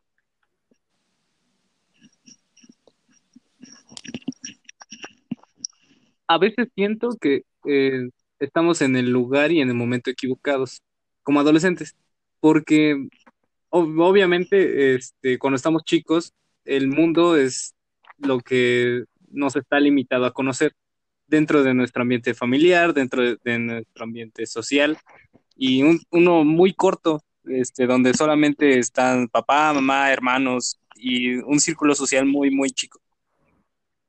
[6.27, 10.81] A veces siento que eh, estamos en el lugar y en el momento equivocados
[11.23, 11.95] como adolescentes,
[12.39, 13.07] porque
[13.69, 16.33] obviamente este, cuando estamos chicos
[16.67, 17.73] el mundo es
[18.17, 20.73] lo que nos está limitado a conocer
[21.27, 24.97] dentro de nuestro ambiente familiar, dentro de, nuestro ambiente social
[25.55, 32.25] y uno muy corto, este, donde solamente están papá, mamá, hermanos y un círculo social
[32.25, 32.99] muy, muy chico.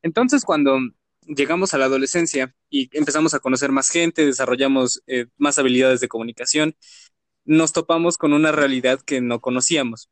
[0.03, 0.79] Entonces, cuando
[1.27, 6.09] llegamos a la adolescencia y empezamos a conocer más gente, desarrollamos eh, más habilidades de
[6.09, 6.77] comunicación,
[7.45, 10.11] nos topamos con una realidad que no conocíamos.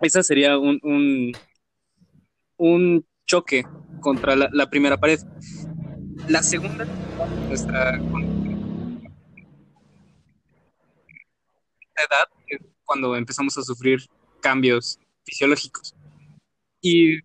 [0.00, 1.32] Esa sería un,
[2.58, 3.64] un choque
[4.00, 5.20] contra la, primera pared.
[6.28, 6.84] La segunda,
[7.48, 7.94] nuestra
[11.96, 14.00] edad es cuando empezamos a sufrir
[14.40, 15.94] cambios fisiológicos.
[16.80, 17.18] Y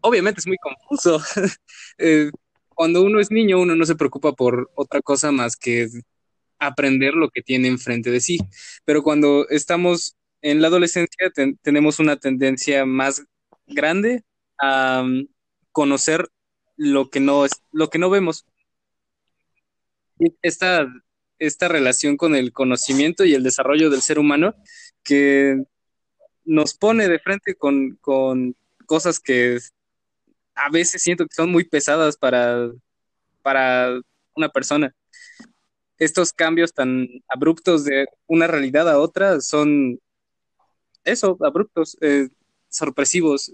[0.00, 1.20] obviamente es muy confuso.
[1.98, 2.30] Eh,
[2.68, 5.88] cuando uno es niño, uno no se preocupa por otra cosa más que
[6.58, 8.38] aprender lo que tiene enfrente de sí.
[8.84, 11.32] Pero cuando estamos en la adolescencia,
[11.62, 13.24] tenemos una tendencia más
[13.66, 14.24] grande
[14.60, 15.04] a
[15.72, 16.28] conocer
[16.76, 18.46] lo que no es, lo que no vemos.
[20.42, 20.86] Esta,
[21.38, 24.54] esta relación con el conocimiento y el desarrollo del ser humano
[25.02, 25.62] que
[26.44, 29.58] nos pone de frente con, con cosas que
[30.54, 32.70] a veces siento que son muy pesadas para,
[33.42, 34.00] para
[34.34, 34.94] una persona.
[35.98, 39.98] Estos cambios tan abruptos de una realidad a otra son
[41.04, 42.28] eso, abruptos, eh,
[42.68, 43.52] sorpresivos,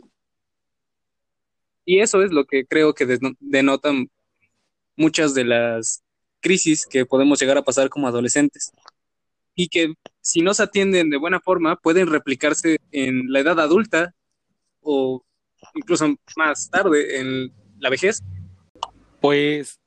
[1.85, 4.09] y eso es lo que creo que denotan
[4.97, 6.03] muchas de las
[6.40, 8.73] crisis que podemos llegar a pasar como adolescentes.
[9.55, 14.14] Y que si no se atienden de buena forma, pueden replicarse en la edad adulta
[14.81, 15.23] o
[15.75, 18.23] incluso más tarde en la vejez.
[19.21, 19.79] Pues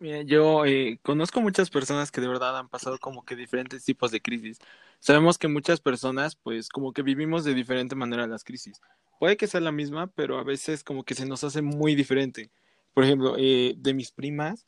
[0.00, 4.10] Mira, yo eh, conozco muchas personas que de verdad han pasado como que diferentes tipos
[4.10, 4.58] de crisis.
[4.98, 8.80] Sabemos que muchas personas, pues, como que vivimos de diferente manera las crisis.
[9.18, 12.50] Puede que sea la misma, pero a veces como que se nos hace muy diferente.
[12.94, 14.66] Por ejemplo, eh, de mis primas,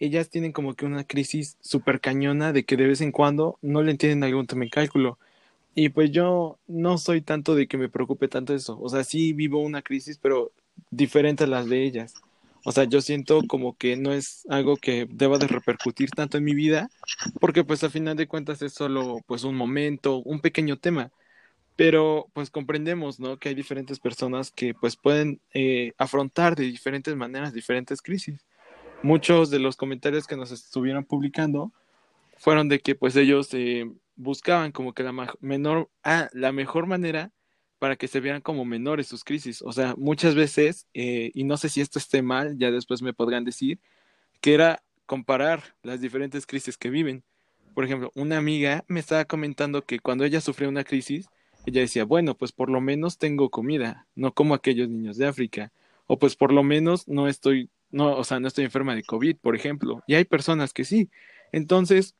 [0.00, 3.82] ellas tienen como que una crisis súper cañona de que de vez en cuando no
[3.82, 5.18] le entienden algún tema en cálculo.
[5.76, 8.78] Y pues yo no soy tanto de que me preocupe tanto eso.
[8.80, 10.52] O sea, sí vivo una crisis, pero
[10.90, 12.14] diferente a las de ellas.
[12.64, 16.44] O sea, yo siento como que no es algo que deba de repercutir tanto en
[16.44, 16.88] mi vida,
[17.40, 21.10] porque pues a final de cuentas es solo pues un momento, un pequeño tema.
[21.74, 23.38] Pero pues comprendemos, ¿no?
[23.38, 28.44] Que hay diferentes personas que pues pueden eh, afrontar de diferentes maneras diferentes crisis.
[29.02, 31.72] Muchos de los comentarios que nos estuvieron publicando
[32.36, 37.32] fueron de que pues ellos eh, buscaban como que la menor, ah, la mejor manera
[37.82, 39.60] para que se vean como menores sus crisis.
[39.60, 43.12] O sea, muchas veces, eh, y no sé si esto esté mal, ya después me
[43.12, 43.80] podrán decir,
[44.40, 47.24] que era comparar las diferentes crisis que viven.
[47.74, 51.26] Por ejemplo, una amiga me estaba comentando que cuando ella sufrió una crisis,
[51.66, 55.72] ella decía, bueno, pues por lo menos tengo comida, no como aquellos niños de África,
[56.06, 59.38] o pues por lo menos no estoy, no, o sea, no estoy enferma de COVID,
[59.38, 61.10] por ejemplo, y hay personas que sí.
[61.50, 62.14] Entonces,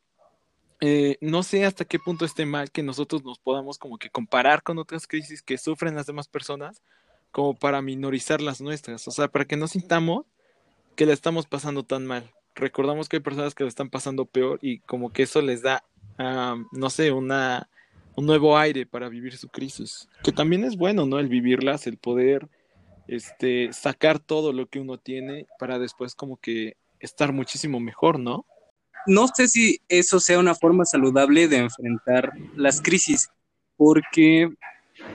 [0.85, 4.64] eh, no sé hasta qué punto esté mal que nosotros nos podamos como que comparar
[4.64, 6.83] con otras crisis que sufren las demás personas
[7.31, 10.27] como para minorizar las nuestras, o sea, para que no sintamos
[10.97, 12.29] que la estamos pasando tan mal.
[12.57, 15.85] Recordamos que hay personas que la están pasando peor y como que eso les da,
[16.73, 17.68] no sé, una,
[18.16, 21.21] un nuevo aire para vivir su crisis, que también es bueno, ¿no?
[21.21, 22.49] El vivirlas, el poder
[23.07, 28.47] este, sacar todo lo que uno tiene para después como que estar muchísimo mejor, ¿no?
[29.07, 33.31] No sé si eso sea una forma saludable de enfrentar las crisis,
[33.77, 34.51] porque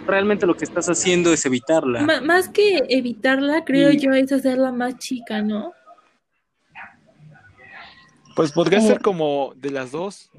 [0.06, 2.02] realmente lo que estás haciendo es evitarla.
[2.21, 5.73] más que evitarla, creo yo, es hacerla más chica, ¿no?
[8.36, 10.30] Pues podría ser como de las dos.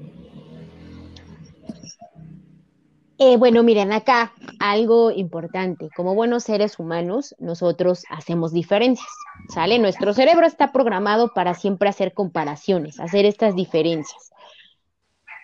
[3.21, 5.89] Eh, bueno, miren, acá algo importante.
[5.93, 9.09] Como buenos seres humanos, nosotros hacemos diferencias,
[9.53, 9.77] ¿sale?
[9.77, 14.31] Nuestro cerebro está programado para siempre hacer comparaciones, hacer estas diferencias.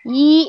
[0.06, 0.48] Y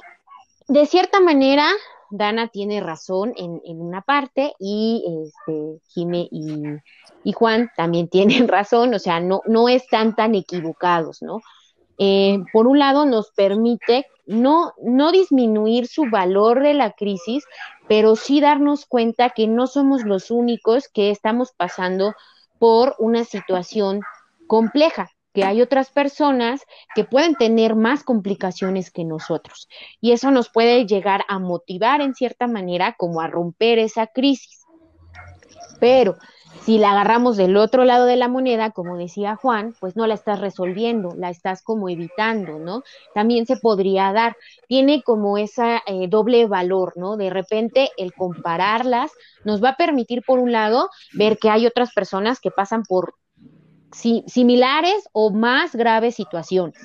[0.69, 1.67] de cierta manera,
[2.09, 8.99] Dana tiene razón en, una parte y este, Jime y, Juan también tienen razón, o
[8.99, 11.41] sea, no, no están tan equivocados, ¿no?
[11.97, 17.43] Eh, por un lado, nos permite no, no disminuir su valor de la crisis,
[17.87, 22.13] pero sí darnos cuenta que no somos los únicos que estamos pasando
[22.59, 24.01] por una situación
[24.47, 26.61] compleja, que hay otras personas
[26.95, 29.67] que pueden tener más complicaciones que nosotros.
[30.01, 34.65] Y eso nos puede llegar a motivar en cierta manera como a romper esa crisis.
[35.79, 36.17] Pero
[36.61, 40.15] si la agarramos del otro lado de la moneda, como decía Juan, pues no la
[40.15, 42.83] estás resolviendo, la estás como evitando, ¿no?
[43.13, 44.35] También se podría dar,
[44.67, 47.15] tiene como esa eh, doble valor, ¿no?
[47.15, 49.11] De repente el compararlas
[49.45, 53.15] nos va a permitir, por un lado, ver que hay otras personas que pasan por
[53.91, 56.77] similares o más graves situaciones.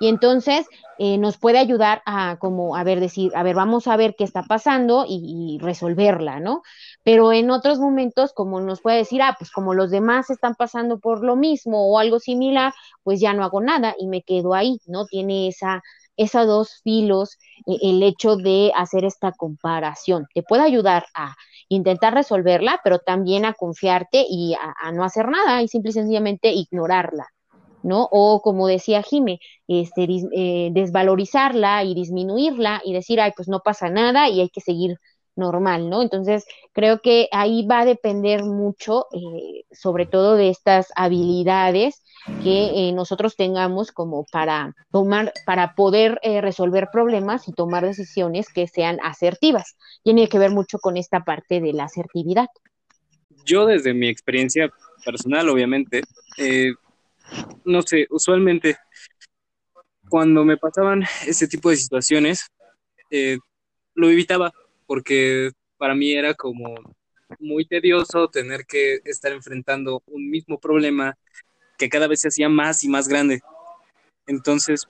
[0.00, 0.66] Y entonces
[0.98, 4.24] eh, nos puede ayudar a como, a ver, decir, a ver, vamos a ver qué
[4.24, 6.62] está pasando y, resolverla, ¿no?
[7.06, 10.98] Pero en otros momentos, como nos puede decir, ah, pues como los demás están pasando
[10.98, 14.80] por lo mismo o algo similar, pues ya no hago nada y me quedo ahí,
[14.86, 15.06] ¿no?
[15.06, 15.84] Tiene esa,
[16.16, 17.38] esos dos filos,
[17.68, 20.26] eh, el hecho de hacer esta comparación.
[20.34, 21.36] Te puede ayudar a
[21.68, 26.50] intentar resolverla, pero también a confiarte y a, no hacer nada y simple y sencillamente
[26.54, 27.28] ignorarla.
[27.84, 28.08] ¿no?
[28.10, 29.38] O como decía Jime,
[29.68, 34.60] este, eh, desvalorizarla y disminuirla y decir, ay, pues no pasa nada y hay que
[34.60, 34.98] seguir
[35.36, 36.02] normal, ¿no?
[36.02, 42.02] Entonces, creo que ahí va a depender mucho, eh, sobre todo de estas habilidades
[42.42, 48.66] que eh, nosotros tengamos como para tomar, para poder resolver problemas y tomar decisiones que
[48.66, 49.76] sean asertivas.
[50.02, 52.46] Tiene que ver mucho con esta parte de la asertividad.
[53.44, 54.70] Yo desde mi experiencia
[55.04, 56.02] personal, obviamente,
[57.64, 58.76] no sé, usualmente
[60.08, 62.46] cuando me pasaban ese tipo de situaciones,
[63.10, 63.38] eh,
[63.94, 64.52] lo evitaba
[64.86, 66.74] porque para mí era como
[67.38, 71.16] muy tedioso tener que estar enfrentando un mismo problema
[71.78, 73.40] que cada vez se hacía más y más grande.
[74.26, 74.86] Entonces,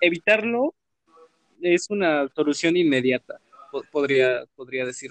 [0.00, 0.74] evitarlo
[1.60, 3.40] es una solución inmediata,
[3.90, 5.10] podría, podría decir.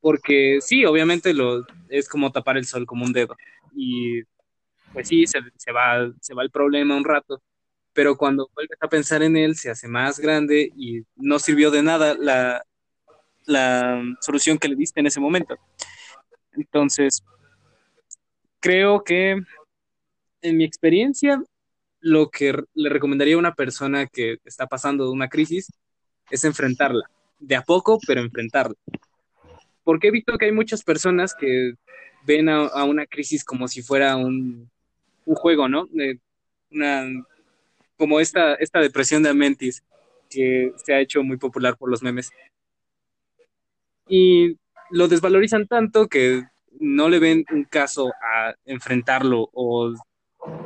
[0.00, 3.36] Porque sí, obviamente lo, es como tapar el sol como un dedo.
[3.74, 4.22] Y
[4.92, 5.40] pues sí, se,
[5.72, 7.42] va, se va el problema un rato,
[7.94, 11.82] pero cuando vuelves a pensar en él se hace más grande y no sirvió de
[11.82, 12.62] nada la,
[13.46, 15.56] la solución que le diste en ese momento.
[16.52, 17.22] Entonces,
[18.60, 19.40] creo que
[20.42, 21.42] en mi experiencia,
[22.00, 25.72] lo que le recomendaría a una persona que está pasando de una crisis
[26.30, 28.74] es enfrentarla, de a poco, pero enfrentarla.
[29.84, 31.74] Porque he visto que hay muchas personas que
[32.26, 34.70] ven a, una crisis como si fuera un,
[35.24, 35.88] un juego, ¿no?
[36.70, 37.04] una,
[37.96, 39.82] como esta, esta depresión de Amentis
[40.28, 42.30] que se ha hecho muy popular por los memes.
[44.08, 44.58] Y
[44.90, 46.42] lo desvalorizan tanto que
[46.80, 49.94] no le ven un caso a enfrentarlo o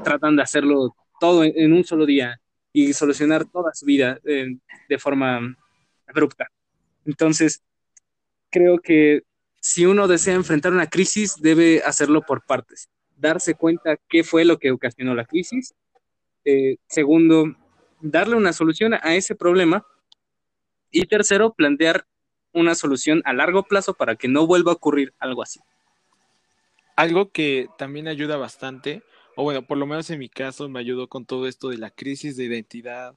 [0.03, 2.41] tratan de hacerlo todo en, un solo día
[2.73, 4.57] y solucionar toda su vida eh,
[4.89, 5.57] de forma
[6.07, 6.49] abrupta.
[7.05, 7.63] Entonces,
[8.51, 9.23] creo que
[9.61, 12.89] si uno desea enfrentar una crisis, debe hacerlo por partes.
[13.17, 15.75] Darse cuenta qué fue lo que ocasionó la crisis.
[16.51, 17.55] Eh, segundo,
[18.01, 19.85] darle una solución a ese problema.
[20.91, 22.07] Y tercero, plantear
[22.55, 25.61] una solución a largo plazo para que no vuelva a ocurrir algo así.
[26.97, 29.03] Algo que también ayuda bastante,
[29.37, 31.91] o bueno, por lo menos en mi caso me ayudó con todo esto de la
[31.91, 33.15] crisis de identidad,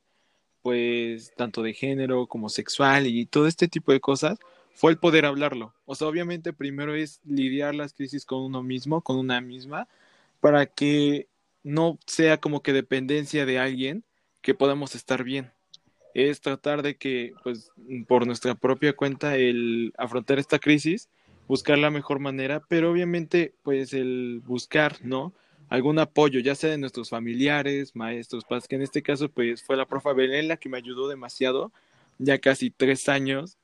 [0.61, 4.39] pues tanto de género como sexual y todo este tipo de cosas,
[4.73, 5.73] fue el poder hablarlo.
[5.85, 9.87] O sea, obviamente primero es lidiar las crisis con uno mismo, con una misma,
[10.41, 11.29] para que
[11.63, 14.03] no sea como que dependencia de alguien
[14.41, 15.51] que podamos estar bien.
[16.13, 17.71] Es tratar de que, pues,
[18.07, 21.09] por nuestra propia cuenta, el afrontar esta crisis,
[21.47, 25.33] buscar la mejor manera, pero obviamente, pues, el buscar, ¿no?
[25.69, 29.77] Algún apoyo, ya sea de nuestros familiares, maestros, padres, que en este caso, pues, fue
[29.77, 31.71] la profa Belén la que me ayudó demasiado,
[32.17, 33.57] ya casi tres años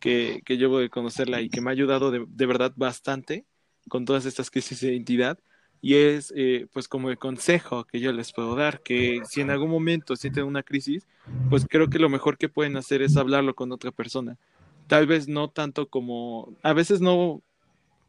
[0.00, 3.46] que, que llevo de conocerla y que me ha ayudado de, de verdad bastante
[3.88, 5.38] con todas estas crisis de identidad
[5.80, 9.50] y es eh, pues como el consejo que yo les puedo dar, que si en
[9.50, 11.06] algún momento sienten una crisis,
[11.50, 14.36] pues creo que lo mejor que pueden hacer es hablarlo con otra persona.
[14.86, 17.42] Tal vez no tanto como, a veces no,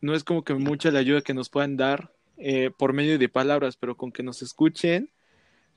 [0.02, 3.30] no es como que mucha la ayuda que nos puedan dar eh, por medio de
[3.30, 5.10] palabras, pero con que nos escuchen,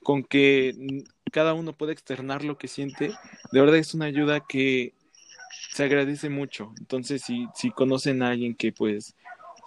[0.03, 3.11] con que cada uno pueda externar lo que siente,
[3.51, 4.93] de verdad es una ayuda que
[5.71, 6.73] se agradece mucho.
[6.79, 9.15] Entonces, si, si conocen a alguien que pues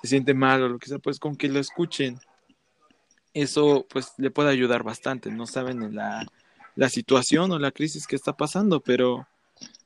[0.05, 2.21] se siente mal o lo que sea, pues con que lo escuchen,
[3.33, 5.31] eso pues le puede ayudar bastante.
[5.31, 6.27] No saben en la,
[6.77, 9.27] la situación o la crisis que está pasando, pero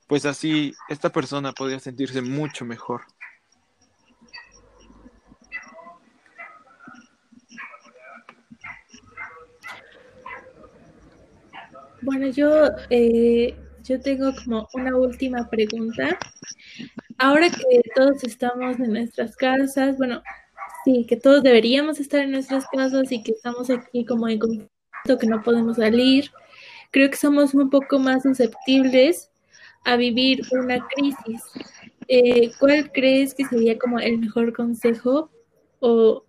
[0.09, 3.03] pues así esta persona podría sentirse mucho mejor.
[12.03, 16.19] Bueno, yo, eh, yo tengo como una última pregunta
[17.19, 20.23] ahora que todos estamos en nuestras casas, bueno,
[20.85, 25.19] sí, que todos deberíamos estar en nuestras casas y que estamos aquí como en conflicto,
[25.21, 26.31] que no podemos salir,
[26.91, 29.31] creo que somos un poco más susceptibles
[29.85, 31.43] a vivir una crisis.
[32.09, 35.31] Eh, ¿Cuál crees que sería como el mejor consejo
[35.81, 36.25] o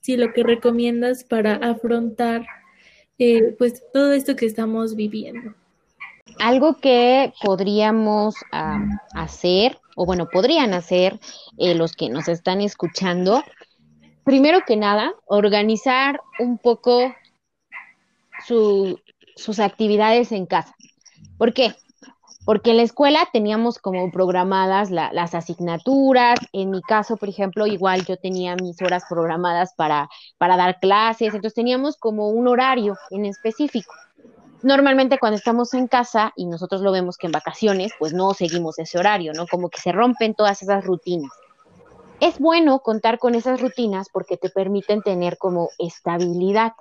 [0.00, 2.46] si lo que recomiendas para afrontar
[3.18, 5.54] eh, pues todo esto que estamos viviendo?
[6.38, 8.34] Algo que podríamos
[9.14, 11.18] hacer, o bueno, podrían hacer
[11.56, 13.42] eh, los que nos están escuchando,
[14.22, 17.12] primero que nada, organizar un poco
[18.46, 20.76] sus actividades en casa.
[21.36, 21.74] ¿Por qué?
[22.44, 26.38] Porque en la escuela teníamos como programadas las asignaturas.
[26.52, 31.34] En mi caso, por ejemplo, igual yo tenía mis horas programadas para, para dar clases,
[31.34, 33.92] entonces teníamos como un horario en específico.
[34.62, 38.78] Normalmente cuando estamos en casa y nosotros lo vemos que en vacaciones, pues no seguimos
[38.78, 39.46] ese horario, ¿no?
[39.46, 41.30] Como que se rompen todas esas rutinas.
[42.20, 46.72] Es bueno contar con esas rutinas porque te permiten tener como estabilidad,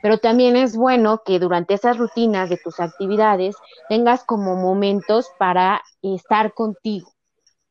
[0.00, 3.56] pero también es bueno que durante esas rutinas de tus actividades
[3.90, 7.12] tengas como momentos para estar contigo,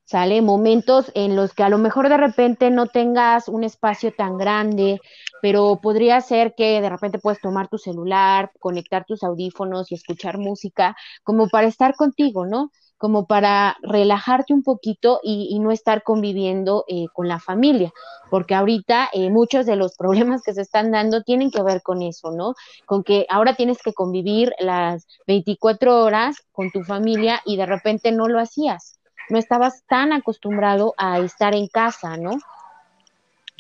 [0.07, 0.41] ¿sale?
[0.41, 5.01] Momentos en los que a lo mejor de repente no tengas un espacio tan grande,
[5.41, 10.37] pero podría ser que de repente puedes tomar tu celular, conectar tus audífonos y escuchar
[10.37, 12.71] música, como para estar contigo, ¿no?
[12.97, 17.91] Como para relajarte un poquito y, no estar conviviendo eh, con la familia,
[18.31, 22.01] porque ahorita eh, muchos de los problemas que se están dando tienen que ver con
[22.01, 22.53] eso, ¿no?
[22.85, 28.13] Con que ahora tienes que convivir las 24 horas con tu familia y de repente
[28.13, 28.96] no lo hacías,
[29.29, 32.37] no estabas tan acostumbrado a estar en casa, ¿no?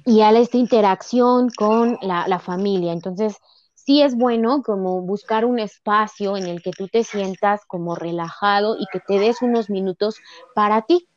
[0.07, 2.93] y a esta interacción con la, familia.
[2.93, 3.35] Entonces,
[3.73, 8.77] sí es bueno como buscar un espacio en el que tú te sientas como relajado
[8.79, 10.15] y que te des unos minutos
[10.55, 11.09] para ti.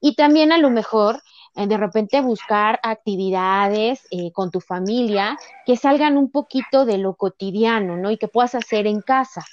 [0.00, 1.20] Y también a lo mejor
[1.56, 5.36] eh, de repente buscar actividades eh, con tu familia
[5.66, 8.10] que salgan un poquito de lo cotidiano, ¿no?
[8.10, 9.44] Y que puedas hacer en casa.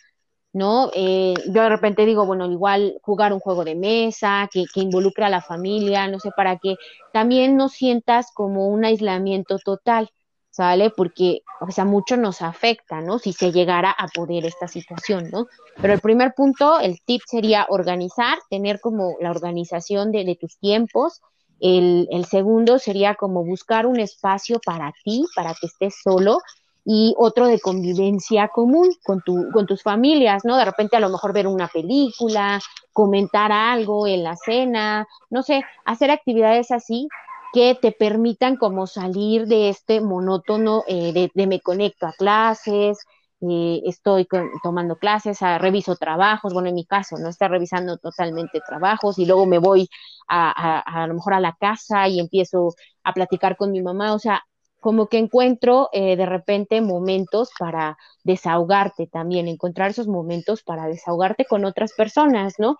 [0.55, 0.89] ¿No?
[0.93, 5.25] Eh, yo de repente digo, bueno, igual jugar un juego de mesa que, que involucre
[5.25, 6.77] a la familia, no sé, para que
[7.11, 10.09] también no sientas como un aislamiento total,
[10.49, 10.91] ¿sale?
[10.91, 13.19] Porque, o sea, mucho nos afecta, ¿no?
[13.19, 15.47] Si se llegara a poder esta situación, ¿no?
[15.81, 20.57] Pero el primer punto, el tip sería organizar, tener como la organización de, de tus
[20.57, 21.21] tiempos.
[21.59, 26.37] El, el segundo sería como buscar un espacio para ti, para que estés solo
[26.85, 30.55] y otro de convivencia común con, tu, con tus familias, ¿no?
[30.55, 32.61] De repente a lo mejor ver una película,
[32.93, 37.07] comentar algo en la cena, no sé, hacer actividades así
[37.53, 42.99] que te permitan como salir de este monótono eh, de, me conecto a clases,
[43.41, 47.97] eh, estoy con, tomando clases, a, reviso trabajos, bueno, en mi caso, no está revisando
[47.97, 49.87] totalmente trabajos y luego me voy
[50.27, 54.13] a, a, a lo mejor a la casa y empiezo a platicar con mi mamá,
[54.13, 54.43] o sea,
[54.85, 61.45] como que encuentro eh, de repente momentos para desahogarte también, encontrar esos momentos para desahogarte
[61.45, 62.77] con otras personas, ¿no?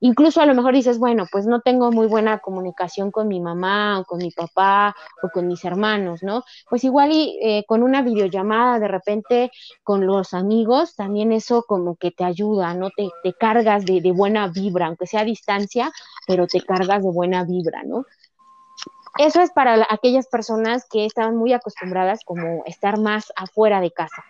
[0.00, 3.98] Incluso a lo mejor dices, bueno, pues no tengo muy buena comunicación con mi mamá
[3.98, 4.94] o con mi papá
[5.24, 6.44] o con mis hermanos, ¿no?
[6.70, 9.50] Pues igual y eh, con una videollamada de repente
[9.82, 12.90] con los amigos, también eso como que te ayuda, ¿no?
[12.90, 15.90] Te, te cargas de, de buena vibra, aunque sea a distancia,
[16.28, 18.04] pero te cargas de buena vibra, ¿no?
[19.18, 24.24] Eso es para aquellas personas que estaban muy acostumbradas como estar más afuera de casa.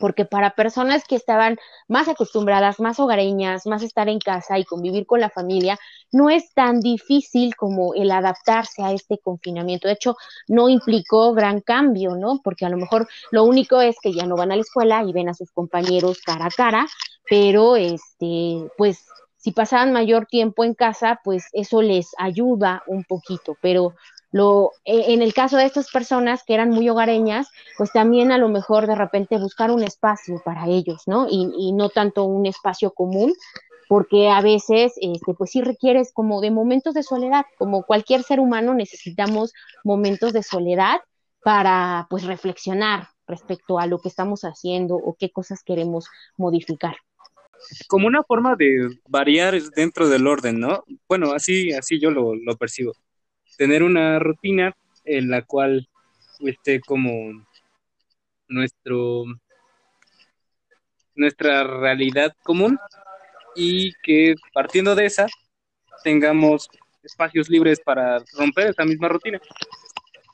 [0.00, 5.06] Porque para personas que estaban más acostumbradas, más hogareñas, más estar en casa y convivir
[5.06, 5.78] con la familia,
[6.10, 9.86] no es tan difícil como el adaptarse a este confinamiento.
[9.86, 10.16] De hecho,
[10.48, 12.40] no implicó gran cambio, ¿no?
[12.42, 15.12] Porque a lo mejor lo único es que ya no van a la escuela y
[15.12, 16.86] ven a sus compañeros cara a cara,
[17.28, 19.04] pero este, pues
[19.40, 23.94] si pasaban mayor tiempo en casa, pues eso les ayuda un poquito, pero
[24.32, 28.38] lo, e, en el caso de estas personas que eran muy hogareñas, pues también a
[28.38, 31.26] lo mejor de repente buscar un espacio para ellos, ¿no?
[31.28, 33.32] Y, y no tanto un espacio común,
[33.88, 38.38] porque a veces, este, pues sí requieres como de momentos de soledad, como cualquier ser
[38.40, 39.52] humano necesitamos
[39.84, 41.00] momentos de soledad
[41.42, 46.96] para, pues, reflexionar respecto a lo que estamos haciendo o qué cosas queremos modificar
[47.88, 50.84] como una forma de variar dentro del orden, ¿no?
[51.08, 52.92] Bueno, así, así yo lo, lo percibo.
[53.56, 55.88] Tener una rutina en la cual
[56.40, 57.44] esté como
[58.48, 59.24] nuestro
[61.14, 62.78] nuestra realidad común
[63.54, 65.26] y que partiendo de esa
[66.02, 66.68] tengamos
[67.02, 69.40] espacios libres para romper esa misma rutina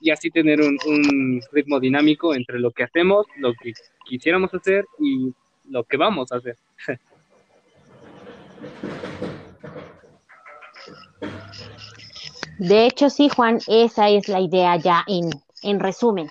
[0.01, 3.73] y así tener un, un ritmo dinámico entre lo que hacemos, lo que
[4.05, 5.33] quisiéramos hacer y
[5.69, 6.57] lo que vamos a hacer.
[12.59, 15.31] De hecho, sí, Juan, esa es la idea ya en,
[15.63, 16.31] en resumen.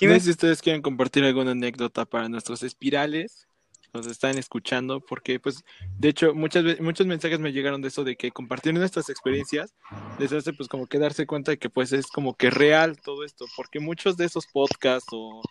[0.00, 3.48] No sé si ustedes quieren compartir alguna anécdota para nuestros espirales,
[3.92, 5.64] nos están escuchando, porque pues,
[5.98, 9.74] de hecho, muchas veces, muchos mensajes me llegaron de eso, de que compartir nuestras experiencias
[10.18, 13.24] les hace pues como que darse cuenta de que pues es como que real todo
[13.24, 15.42] esto, porque muchos de esos podcasts o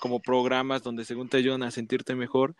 [0.00, 2.56] como programas donde según te ayudan a sentirte mejor,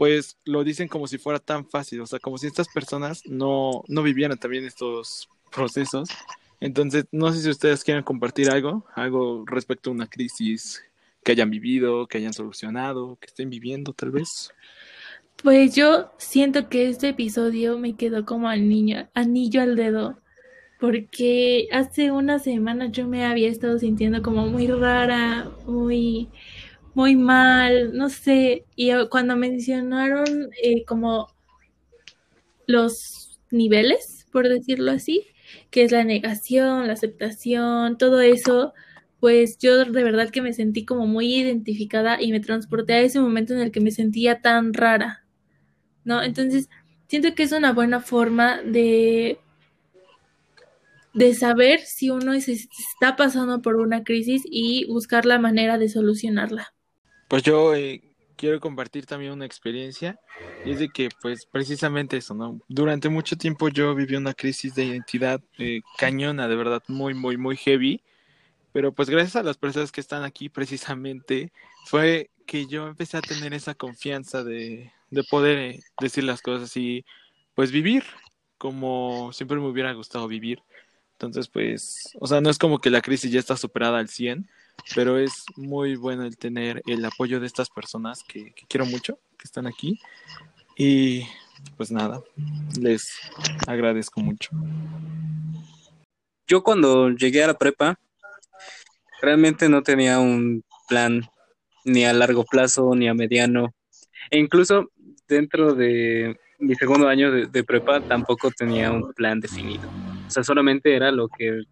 [0.00, 3.84] pues lo dicen como si fuera tan fácil, o sea, como si estas personas no,
[3.86, 6.08] no vivieran también estos procesos.
[6.58, 10.82] Entonces, no sé si ustedes quieren compartir algo, algo respecto a una crisis
[11.22, 14.54] que hayan vivido, que hayan solucionado, que estén viviendo tal vez.
[15.42, 20.18] Pues yo siento que este episodio me quedó como al niño, anillo al dedo,
[20.80, 26.30] porque hace una semana yo me había estado sintiendo como muy rara, muy
[26.94, 28.64] muy mal, no sé.
[28.76, 31.28] Y cuando mencionaron eh, como
[32.66, 35.26] los niveles, por decirlo así,
[35.70, 38.72] que es la negación, la aceptación, todo eso,
[39.20, 43.20] pues yo de verdad que me sentí como muy identificada y me transporté a ese
[43.20, 45.24] momento en el que me sentía tan rara,
[46.04, 46.22] ¿no?
[46.22, 46.68] Entonces,
[47.08, 49.38] siento que es una buena forma de
[51.12, 56.72] de saber si uno está pasando por una crisis y buscar la manera de solucionarla.
[57.30, 58.02] Pues yo eh,
[58.34, 60.18] quiero compartir también una experiencia
[60.64, 62.58] y es de que pues precisamente eso.
[62.66, 67.36] Durante mucho tiempo yo viví una crisis de identidad eh, cañona, de verdad, muy, muy,
[67.36, 68.02] muy heavy,
[68.72, 71.52] pero pues gracias a las personas que están aquí precisamente
[71.86, 77.04] fue que yo empecé a tener esa confianza de, de poder decir las cosas y
[77.54, 78.02] pues vivir
[78.58, 80.64] como siempre me hubiera gustado vivir.
[81.12, 84.50] Entonces, pues, o sea, no es como que la crisis ya está superada al 100,
[84.94, 89.44] pero es muy bueno el tener el apoyo de estas personas que, quiero mucho, que
[89.44, 90.00] están aquí.
[90.76, 91.26] Y
[91.76, 92.22] pues nada,
[92.80, 93.12] les
[93.66, 94.50] agradezco mucho.
[96.46, 97.98] Yo cuando llegué a la prepa,
[99.20, 101.22] realmente no tenía un plan
[101.84, 103.72] ni a largo plazo ni a mediano.
[104.30, 104.90] E incluso
[105.28, 109.88] dentro de mi segundo año de, prepa tampoco tenía un plan definido.
[110.26, 111.62] O sea, solamente era lo que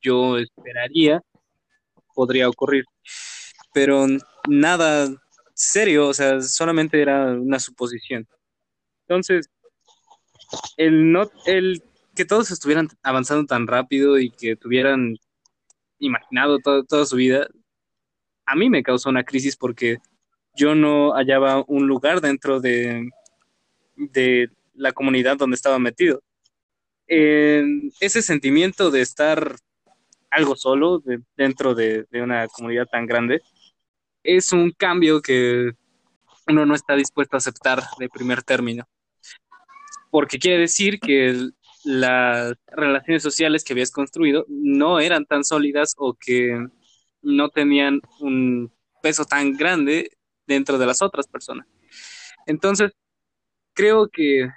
[0.00, 1.22] yo esperaría
[2.14, 2.84] podría ocurrir.
[3.72, 4.06] Pero
[4.48, 5.08] nada
[5.54, 8.26] serio, o sea, solamente era una suposición.
[9.06, 9.48] Entonces,
[10.76, 11.82] el, no, el
[12.14, 15.16] que todos estuvieran avanzando tan rápido y que tuvieran
[15.98, 17.46] imaginado toda su vida,
[18.46, 19.98] a mí me causó una crisis porque
[20.54, 23.08] yo no hallaba un lugar dentro de,
[23.96, 26.22] de la comunidad donde estaba metido.
[27.06, 29.56] ese sentimiento de estar
[30.32, 31.02] algo solo
[31.36, 33.42] dentro de, una comunidad tan grande
[34.24, 35.72] es un cambio que
[36.48, 38.88] uno no está dispuesto a aceptar de primer término.
[40.10, 41.50] Porque quiere decir que
[41.84, 46.66] las relaciones sociales que habías construido no eran tan sólidas o que
[47.22, 48.72] no tenían un
[49.02, 50.10] peso tan grande
[50.46, 51.66] dentro de las otras personas.
[52.46, 52.92] Entonces,
[53.74, 54.48] creo que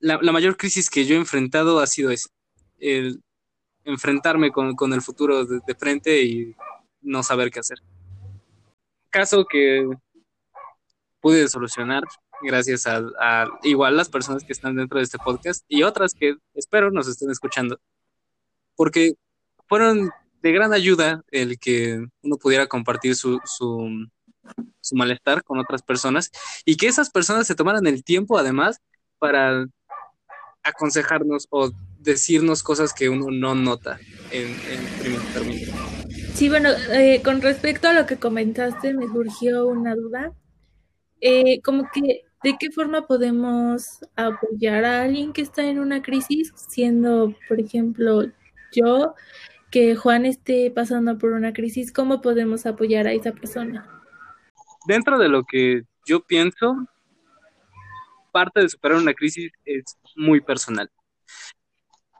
[0.00, 2.10] la, mayor crisis que yo he enfrentado ha sido
[2.78, 3.22] el
[3.90, 6.54] enfrentarme con, el futuro de, frente y
[7.02, 7.78] no saber qué hacer.
[9.10, 9.88] Caso que
[11.20, 12.04] pude solucionar
[12.42, 16.36] gracias a, a, igual las personas que están dentro de este podcast y otras que
[16.54, 17.78] espero nos estén escuchando,
[18.76, 19.14] porque
[19.68, 20.10] fueron
[20.42, 24.08] de gran ayuda el que uno pudiera compartir su, su,
[24.80, 26.30] su malestar con otras personas
[26.64, 28.80] y que esas personas se tomaran el tiempo además
[29.18, 29.66] para
[30.62, 31.70] aconsejarnos o
[32.00, 33.98] decirnos cosas que uno no nota
[34.30, 35.72] en, en primer término.
[36.34, 40.32] Sí, bueno, eh, con respecto a lo que comentaste, me surgió una duda.
[41.20, 46.52] Eh, como que, ¿de qué forma podemos apoyar a alguien que está en una crisis,
[46.56, 48.24] siendo, por ejemplo,
[48.72, 49.14] yo,
[49.70, 53.86] que Juan esté pasando por una crisis, ¿cómo podemos apoyar a esa persona?
[54.86, 56.74] Dentro de lo que yo pienso,
[58.32, 60.90] parte de superar una crisis es muy personal.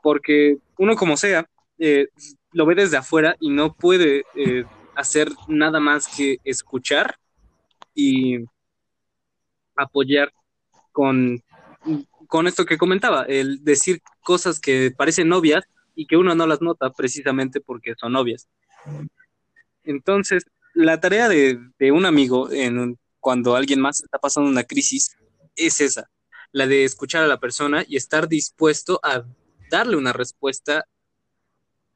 [0.01, 1.47] Porque uno como sea,
[1.77, 2.07] eh,
[2.51, 7.17] lo ve desde afuera y no puede eh, hacer nada más que escuchar
[7.93, 8.39] y
[9.75, 10.31] apoyar
[10.91, 11.41] con,
[12.27, 15.63] con esto que comentaba, el decir cosas que parecen obvias
[15.95, 18.47] y que uno no las nota precisamente porque son obvias.
[19.83, 21.59] Entonces, la tarea de,
[21.91, 25.15] un amigo en, cuando alguien más está pasando una crisis
[25.55, 26.09] es esa,
[26.51, 29.23] la de escuchar a la persona y estar dispuesto a
[29.71, 30.85] darle una respuesta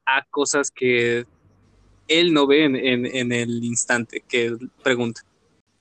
[0.06, 1.26] a cosas que
[2.08, 5.20] él no ve en, el instante que pregunta.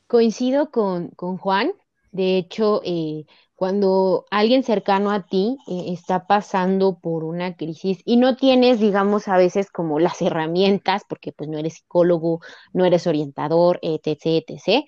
[0.08, 1.72] Coincido con, Juan.
[2.12, 3.26] De hecho, eh,
[3.56, 9.28] cuando alguien cercano a ti eh, está pasando por una crisis y no tienes, digamos,
[9.28, 12.42] a veces como las herramientas, porque pues no eres psicólogo,
[12.74, 14.86] no eres orientador, etc., etc.,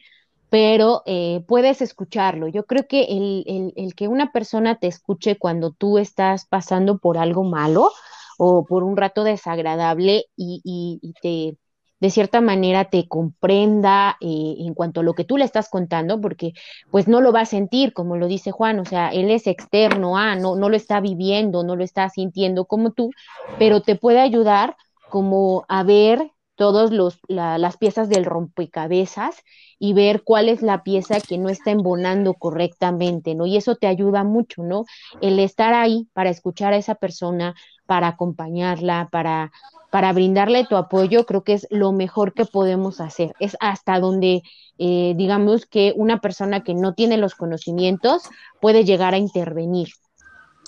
[0.50, 2.48] pero eh, puedes escucharlo.
[2.48, 7.18] Yo creo que el, el, que una persona te escuche cuando tú estás pasando por
[7.18, 7.92] algo malo
[8.38, 11.58] o por un rato desagradable y, y, te
[12.00, 16.22] de cierta manera te comprenda eh, en cuanto a lo que tú le estás contando,
[16.22, 16.54] porque
[16.92, 20.16] pues no lo va a sentir, como lo dice Juan, o sea, él es externo,
[20.16, 23.10] ah, no, no lo está viviendo, no lo está sintiendo como tú,
[23.58, 24.76] pero te puede ayudar
[25.10, 26.92] como a ver todas
[27.28, 29.44] las piezas del rompecabezas
[29.80, 33.46] y ver cuál es la pieza que no está embonando correctamente, ¿no?
[33.46, 34.86] Y eso te ayuda mucho, ¿no?
[35.22, 37.54] El estar ahí para escuchar a esa persona,
[37.86, 39.52] para acompañarla, para,
[39.92, 43.34] para brindarle tu apoyo, creo que es lo mejor que podemos hacer.
[43.40, 44.42] Es hasta donde,
[44.80, 48.24] eh, digamos, que una persona que no tiene los conocimientos
[48.60, 49.90] puede llegar a intervenir.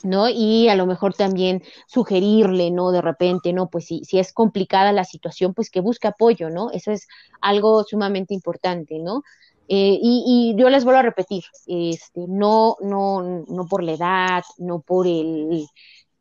[0.04, 0.30] ¿No?
[0.30, 2.92] Y a lo mejor también sugerirle, ¿no?
[2.92, 3.70] De repente, ¿no?
[3.70, 6.72] Pues si, si es complicada la situación, pues que busque apoyo, ¿no?
[6.72, 7.08] Eso es
[7.42, 9.24] algo sumamente importante, ¿no?
[9.72, 14.82] Eh, y, yo les vuelvo a repetir, este, no, no, no por la edad, no
[14.82, 15.68] por el,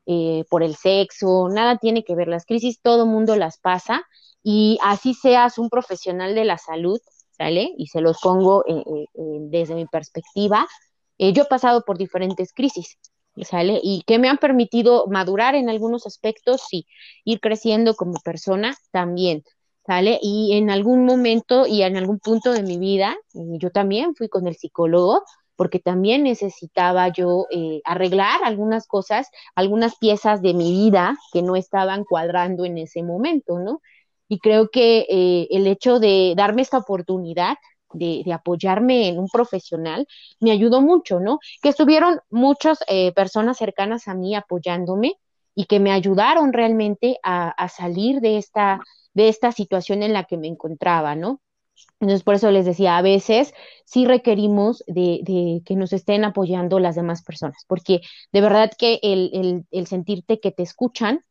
[0.06, 2.28] eh, por el sexo, nada tiene que ver.
[2.28, 4.02] Las crisis todo mundo las pasa
[4.42, 7.00] y así seas un profesional de la salud,
[7.30, 7.72] ¿sale?
[7.78, 10.66] Y se los pongo eh, desde mi perspectiva.
[11.18, 12.98] yo he pasado por diferentes crisis,
[13.44, 13.80] ¿sale?
[13.82, 16.86] Y que me han permitido madurar en algunos aspectos, sí,
[17.24, 19.44] ir creciendo como persona también,
[19.86, 20.18] ¿sale?
[20.22, 24.28] Y en algún momento y en algún punto de mi vida, eh, yo también fui
[24.28, 25.22] con el psicólogo
[25.56, 31.56] porque también necesitaba yo eh, arreglar algunas cosas, algunas piezas de mi vida que no
[31.56, 33.80] estaban cuadrando en ese momento, ¿no?
[34.28, 37.56] Y creo que eh, el hecho de darme esta oportunidad
[37.92, 40.06] de, apoyarme en un profesional,
[40.40, 41.38] me ayudó mucho, ¿no?
[41.62, 45.14] Que estuvieron muchas eh, personas cercanas a mí apoyándome
[45.54, 48.80] y que me ayudaron realmente a, salir de esta,
[49.14, 51.40] de esta situación en la que me encontraba, ¿no?
[52.00, 56.94] Entonces, por eso les decía, a veces sí requerimos de, que nos estén apoyando las
[56.94, 58.00] demás personas, porque
[58.32, 61.24] de verdad que el, sentirte que te escuchan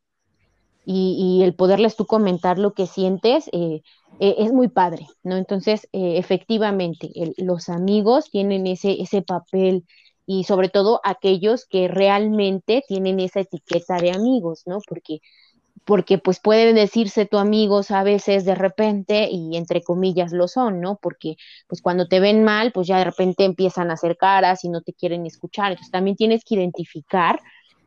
[0.90, 3.82] y, el poderles tú comentar lo que sientes eh,
[4.20, 5.36] eh, es muy padre, ¿no?
[5.36, 9.84] Entonces, eh, efectivamente, los amigos tienen ese, ese papel
[10.24, 14.78] y sobre todo aquellos que realmente tienen esa etiqueta de amigos, ¿no?
[14.88, 15.20] Porque
[15.84, 20.80] porque pues pueden decirse tu amigos a veces de repente y entre comillas lo son,
[20.80, 20.98] ¿no?
[21.00, 21.36] Porque
[21.66, 24.82] pues cuando te ven mal, pues ya de repente empiezan a hacer caras y no
[24.82, 25.72] te quieren escuchar.
[25.72, 27.40] Entonces también tienes que identificar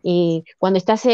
[0.03, 1.05] eh, cuando estás,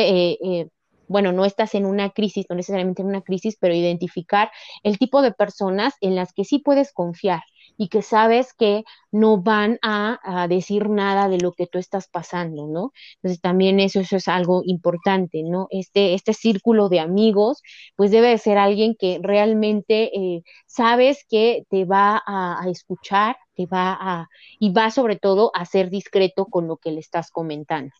[1.07, 4.51] bueno, no estás en una crisis, no necesariamente en una crisis, pero identificar
[4.83, 7.41] el tipo de personas en las que sí puedes confiar
[7.77, 12.67] y que sabes que no van a, decir nada de lo que tú estás pasando,
[12.67, 12.91] ¿no?
[13.15, 15.67] Entonces también eso, eso es algo importante, ¿no?
[15.69, 17.61] Este, este círculo de amigos,
[17.95, 23.65] pues debe de ser alguien que realmente eh, sabes que te va a, escuchar, te
[23.65, 24.27] va a,
[24.59, 27.93] y va sobre todo a ser discreto con lo que le estás comentando.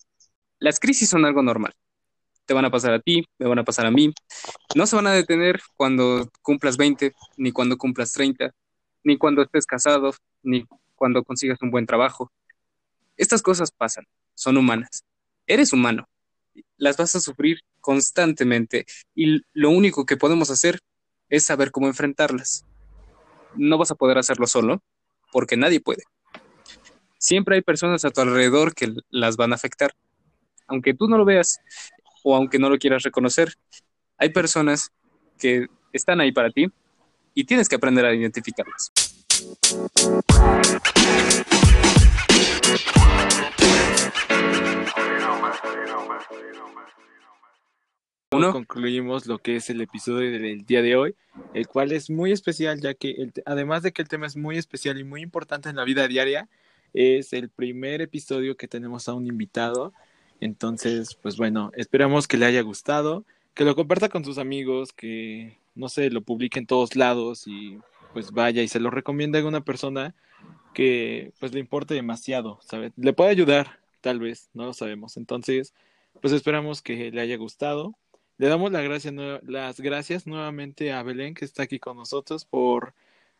[0.59, 1.73] Las crisis son algo normal
[2.47, 4.13] te van a pasar a ti, me van a pasar a mí.
[4.73, 8.51] No se van a detener cuando cumplas 20, ni cuando cumplas 30,
[9.03, 12.31] ni cuando estés casado, ni cuando consigas un buen trabajo.
[13.17, 15.03] Estas cosas pasan, son humanas.
[15.45, 16.07] Eres humano,
[16.77, 20.79] las vas a sufrir constantemente y lo único que podemos hacer
[21.29, 22.65] es saber cómo enfrentarlas.
[23.55, 24.81] No vas a poder hacerlo solo,
[25.31, 26.03] porque nadie puede.
[27.17, 29.93] Siempre hay personas a tu alrededor que las van a afectar.
[30.67, 31.59] Aunque tú no lo veas
[32.23, 33.53] o aunque no lo quieras reconocer,
[34.17, 34.91] hay personas
[35.39, 36.67] que están ahí para ti
[37.33, 38.91] y tienes que aprender a identificarlas.
[48.31, 48.51] Uno.
[48.51, 51.15] Concluimos lo que es el episodio del día de hoy,
[51.53, 54.99] el cual es muy especial ya que además de que el tema es muy especial
[54.99, 56.49] y muy importante en la vida diaria,
[56.93, 59.93] es el primer episodio que tenemos a un invitado.
[60.39, 65.57] Entonces, pues bueno, esperamos que le haya gustado, que lo comparta con sus amigos, que
[65.75, 67.79] no sé, lo publique en todos lados y
[68.13, 70.15] pues vaya y se lo recomienda a una persona
[70.73, 72.91] que pues le importe demasiado, ¿sabes?
[72.97, 75.17] Le puede ayudar, tal vez, no lo sabemos.
[75.17, 75.73] Entonces,
[76.21, 77.95] pues esperamos que le haya gustado.
[78.37, 79.11] Le damos la gracia,
[79.43, 82.93] las gracias nuevamente a Belén que está aquí con nosotros por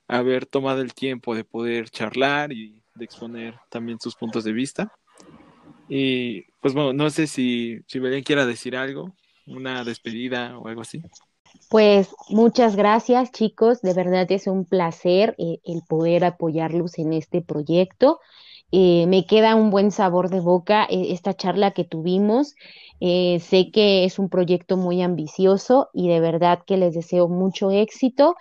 [0.07, 4.91] haber tomado el tiempo de poder charlar y de exponer también sus puntos de vista.
[5.89, 9.13] Y pues bueno, no sé si, si Belén quiera decir algo,
[9.45, 11.01] una despedida o algo así.
[11.69, 17.41] Pues muchas gracias chicos, de verdad es un placer eh, el poder apoyarlos en este
[17.41, 18.19] proyecto.
[18.71, 22.55] Eh, me queda un buen sabor de boca eh, esta charla que tuvimos.
[22.99, 28.35] sé que es un proyecto muy ambicioso y de verdad que les deseo mucho éxito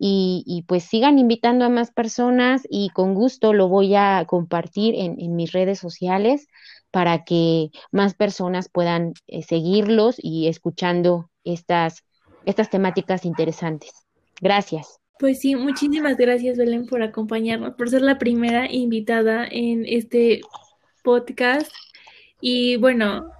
[0.00, 5.20] y, pues sigan invitando a más personas y con gusto lo voy a compartir en,
[5.20, 6.46] en mis redes sociales
[6.98, 9.12] para que más personas puedan
[9.46, 12.02] seguirlos y escuchando estas
[12.44, 13.92] estas temáticas interesantes.
[14.40, 14.98] Gracias.
[15.20, 20.40] Pues sí, muchísimas gracias Belén por acompañarnos, por ser la primera invitada en este
[21.04, 21.70] podcast.
[22.40, 23.30] Y bueno,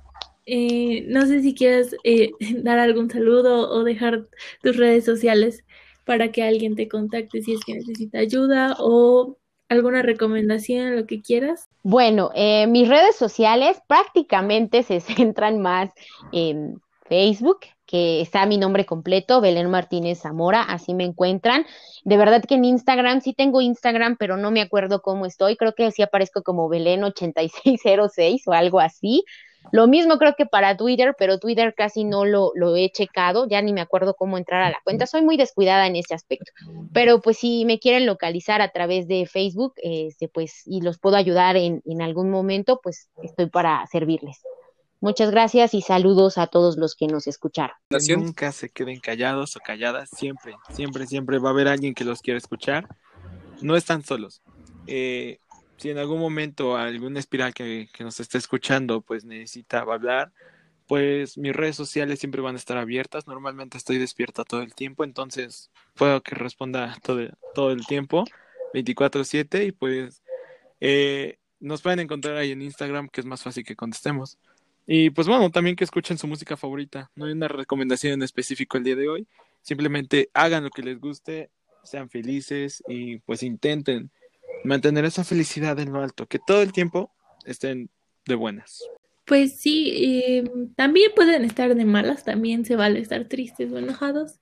[0.46, 2.30] eh, no sé si quieres eh,
[2.62, 4.28] dar algún saludo o dejar
[4.62, 5.64] tus redes sociales
[6.04, 9.36] para que alguien te contacte si es que necesita ayuda o
[9.68, 11.67] alguna recomendación, lo que quieras.
[11.82, 15.90] Bueno, eh, mis redes sociales prácticamente se centran más
[16.32, 21.64] en Facebook, que está mi nombre completo, Belén Martínez Zamora, así me encuentran.
[22.04, 25.74] De verdad que en Instagram, sí tengo Instagram, pero no me acuerdo cómo estoy, creo
[25.74, 29.24] que sí aparezco como Belén8606 o algo así.
[29.72, 33.60] Lo mismo creo que para Twitter, pero Twitter casi no lo, lo, he checado, ya
[33.62, 36.52] ni me acuerdo cómo entrar a la cuenta, soy muy descuidada en ese aspecto.
[36.92, 41.16] Pero pues si me quieren localizar a través de Facebook, este, pues y los puedo
[41.16, 44.40] ayudar en, en algún momento, pues estoy para servirles.
[45.00, 47.76] Muchas gracias y saludos a todos los que nos escucharon.
[48.16, 52.20] Nunca se queden callados o calladas, siempre, siempre, siempre va a haber alguien que los
[52.20, 52.88] quiera escuchar.
[53.62, 54.42] No están solos.
[54.88, 55.38] Eh,
[55.78, 60.32] si en algún momento algún espiral que, que, nos esté escuchando pues necesita hablar,
[60.86, 63.26] pues mis redes sociales siempre van a estar abiertas.
[63.26, 67.20] Normalmente estoy despierta todo el tiempo, entonces puedo que responda todo,
[67.54, 68.24] todo el tiempo,
[68.74, 70.22] 24/7 y pues
[70.80, 74.38] eh, nos pueden encontrar ahí en Instagram que es más fácil que contestemos.
[74.86, 77.10] Y pues bueno, también que escuchen su música favorita.
[77.14, 79.28] No hay una recomendación en específico el día de hoy.
[79.60, 81.50] Simplemente hagan lo que les guste,
[81.82, 84.10] sean felices y pues intenten
[84.64, 87.12] mantener esa felicidad en lo alto, que todo el tiempo
[87.44, 87.90] estén
[88.26, 88.82] de buenas.
[89.28, 94.40] Pues sí, eh, también pueden estar de malas, también se vale estar tristes o enojados.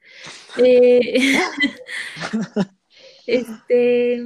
[0.58, 1.18] Eh,
[3.26, 4.22] este,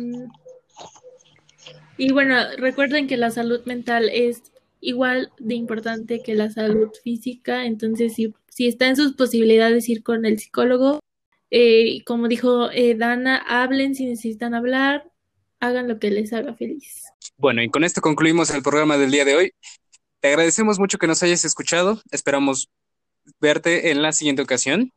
[1.97, 4.43] y bueno, recuerden que la salud mental es
[4.83, 10.03] igual de importante que la salud física, entonces si, si está en sus posibilidades ir
[10.03, 11.01] con el psicólogo,
[11.51, 12.69] eh, como dijo
[12.99, 15.10] Dana, hablen si necesitan hablar,
[15.61, 17.05] hagan lo que les haga feliz.
[17.37, 19.53] Bueno, y con esto concluimos el programa del día de hoy.
[20.21, 22.01] Te agradecemos mucho que nos hayas escuchado.
[22.11, 22.69] Esperamos
[23.41, 24.93] verte en la siguiente ocasión.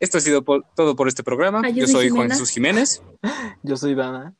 [0.00, 0.44] Esto ha sido
[0.76, 1.68] todo por este programa.
[1.68, 2.30] Yo yo soy soy Juan.
[2.30, 3.02] Jesús Jiménez.
[3.62, 4.34] Yo soy Dana.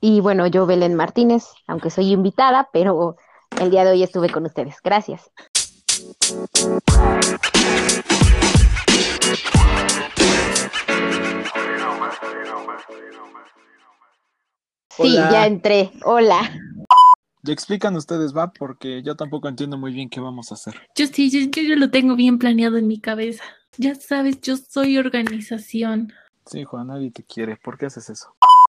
[0.00, 3.16] Y bueno, yo Belén Martínez, aunque soy invitada, pero
[3.60, 4.76] el día de hoy estuve con ustedes.
[4.82, 5.30] Gracias.
[15.00, 15.30] Sí, Hola.
[15.30, 15.92] ya entré.
[16.04, 16.50] Hola.
[17.44, 20.74] Ya explican ustedes, va, porque yo tampoco entiendo muy bien qué vamos a hacer.
[20.96, 23.44] Yo sí, yo, yo- yo lo tengo bien planeado en mi cabeza.
[23.76, 26.12] Ya sabes, yo soy organización.
[26.46, 27.56] Sí, Juan, nadie te quiere.
[27.56, 28.34] ¿Por qué haces eso?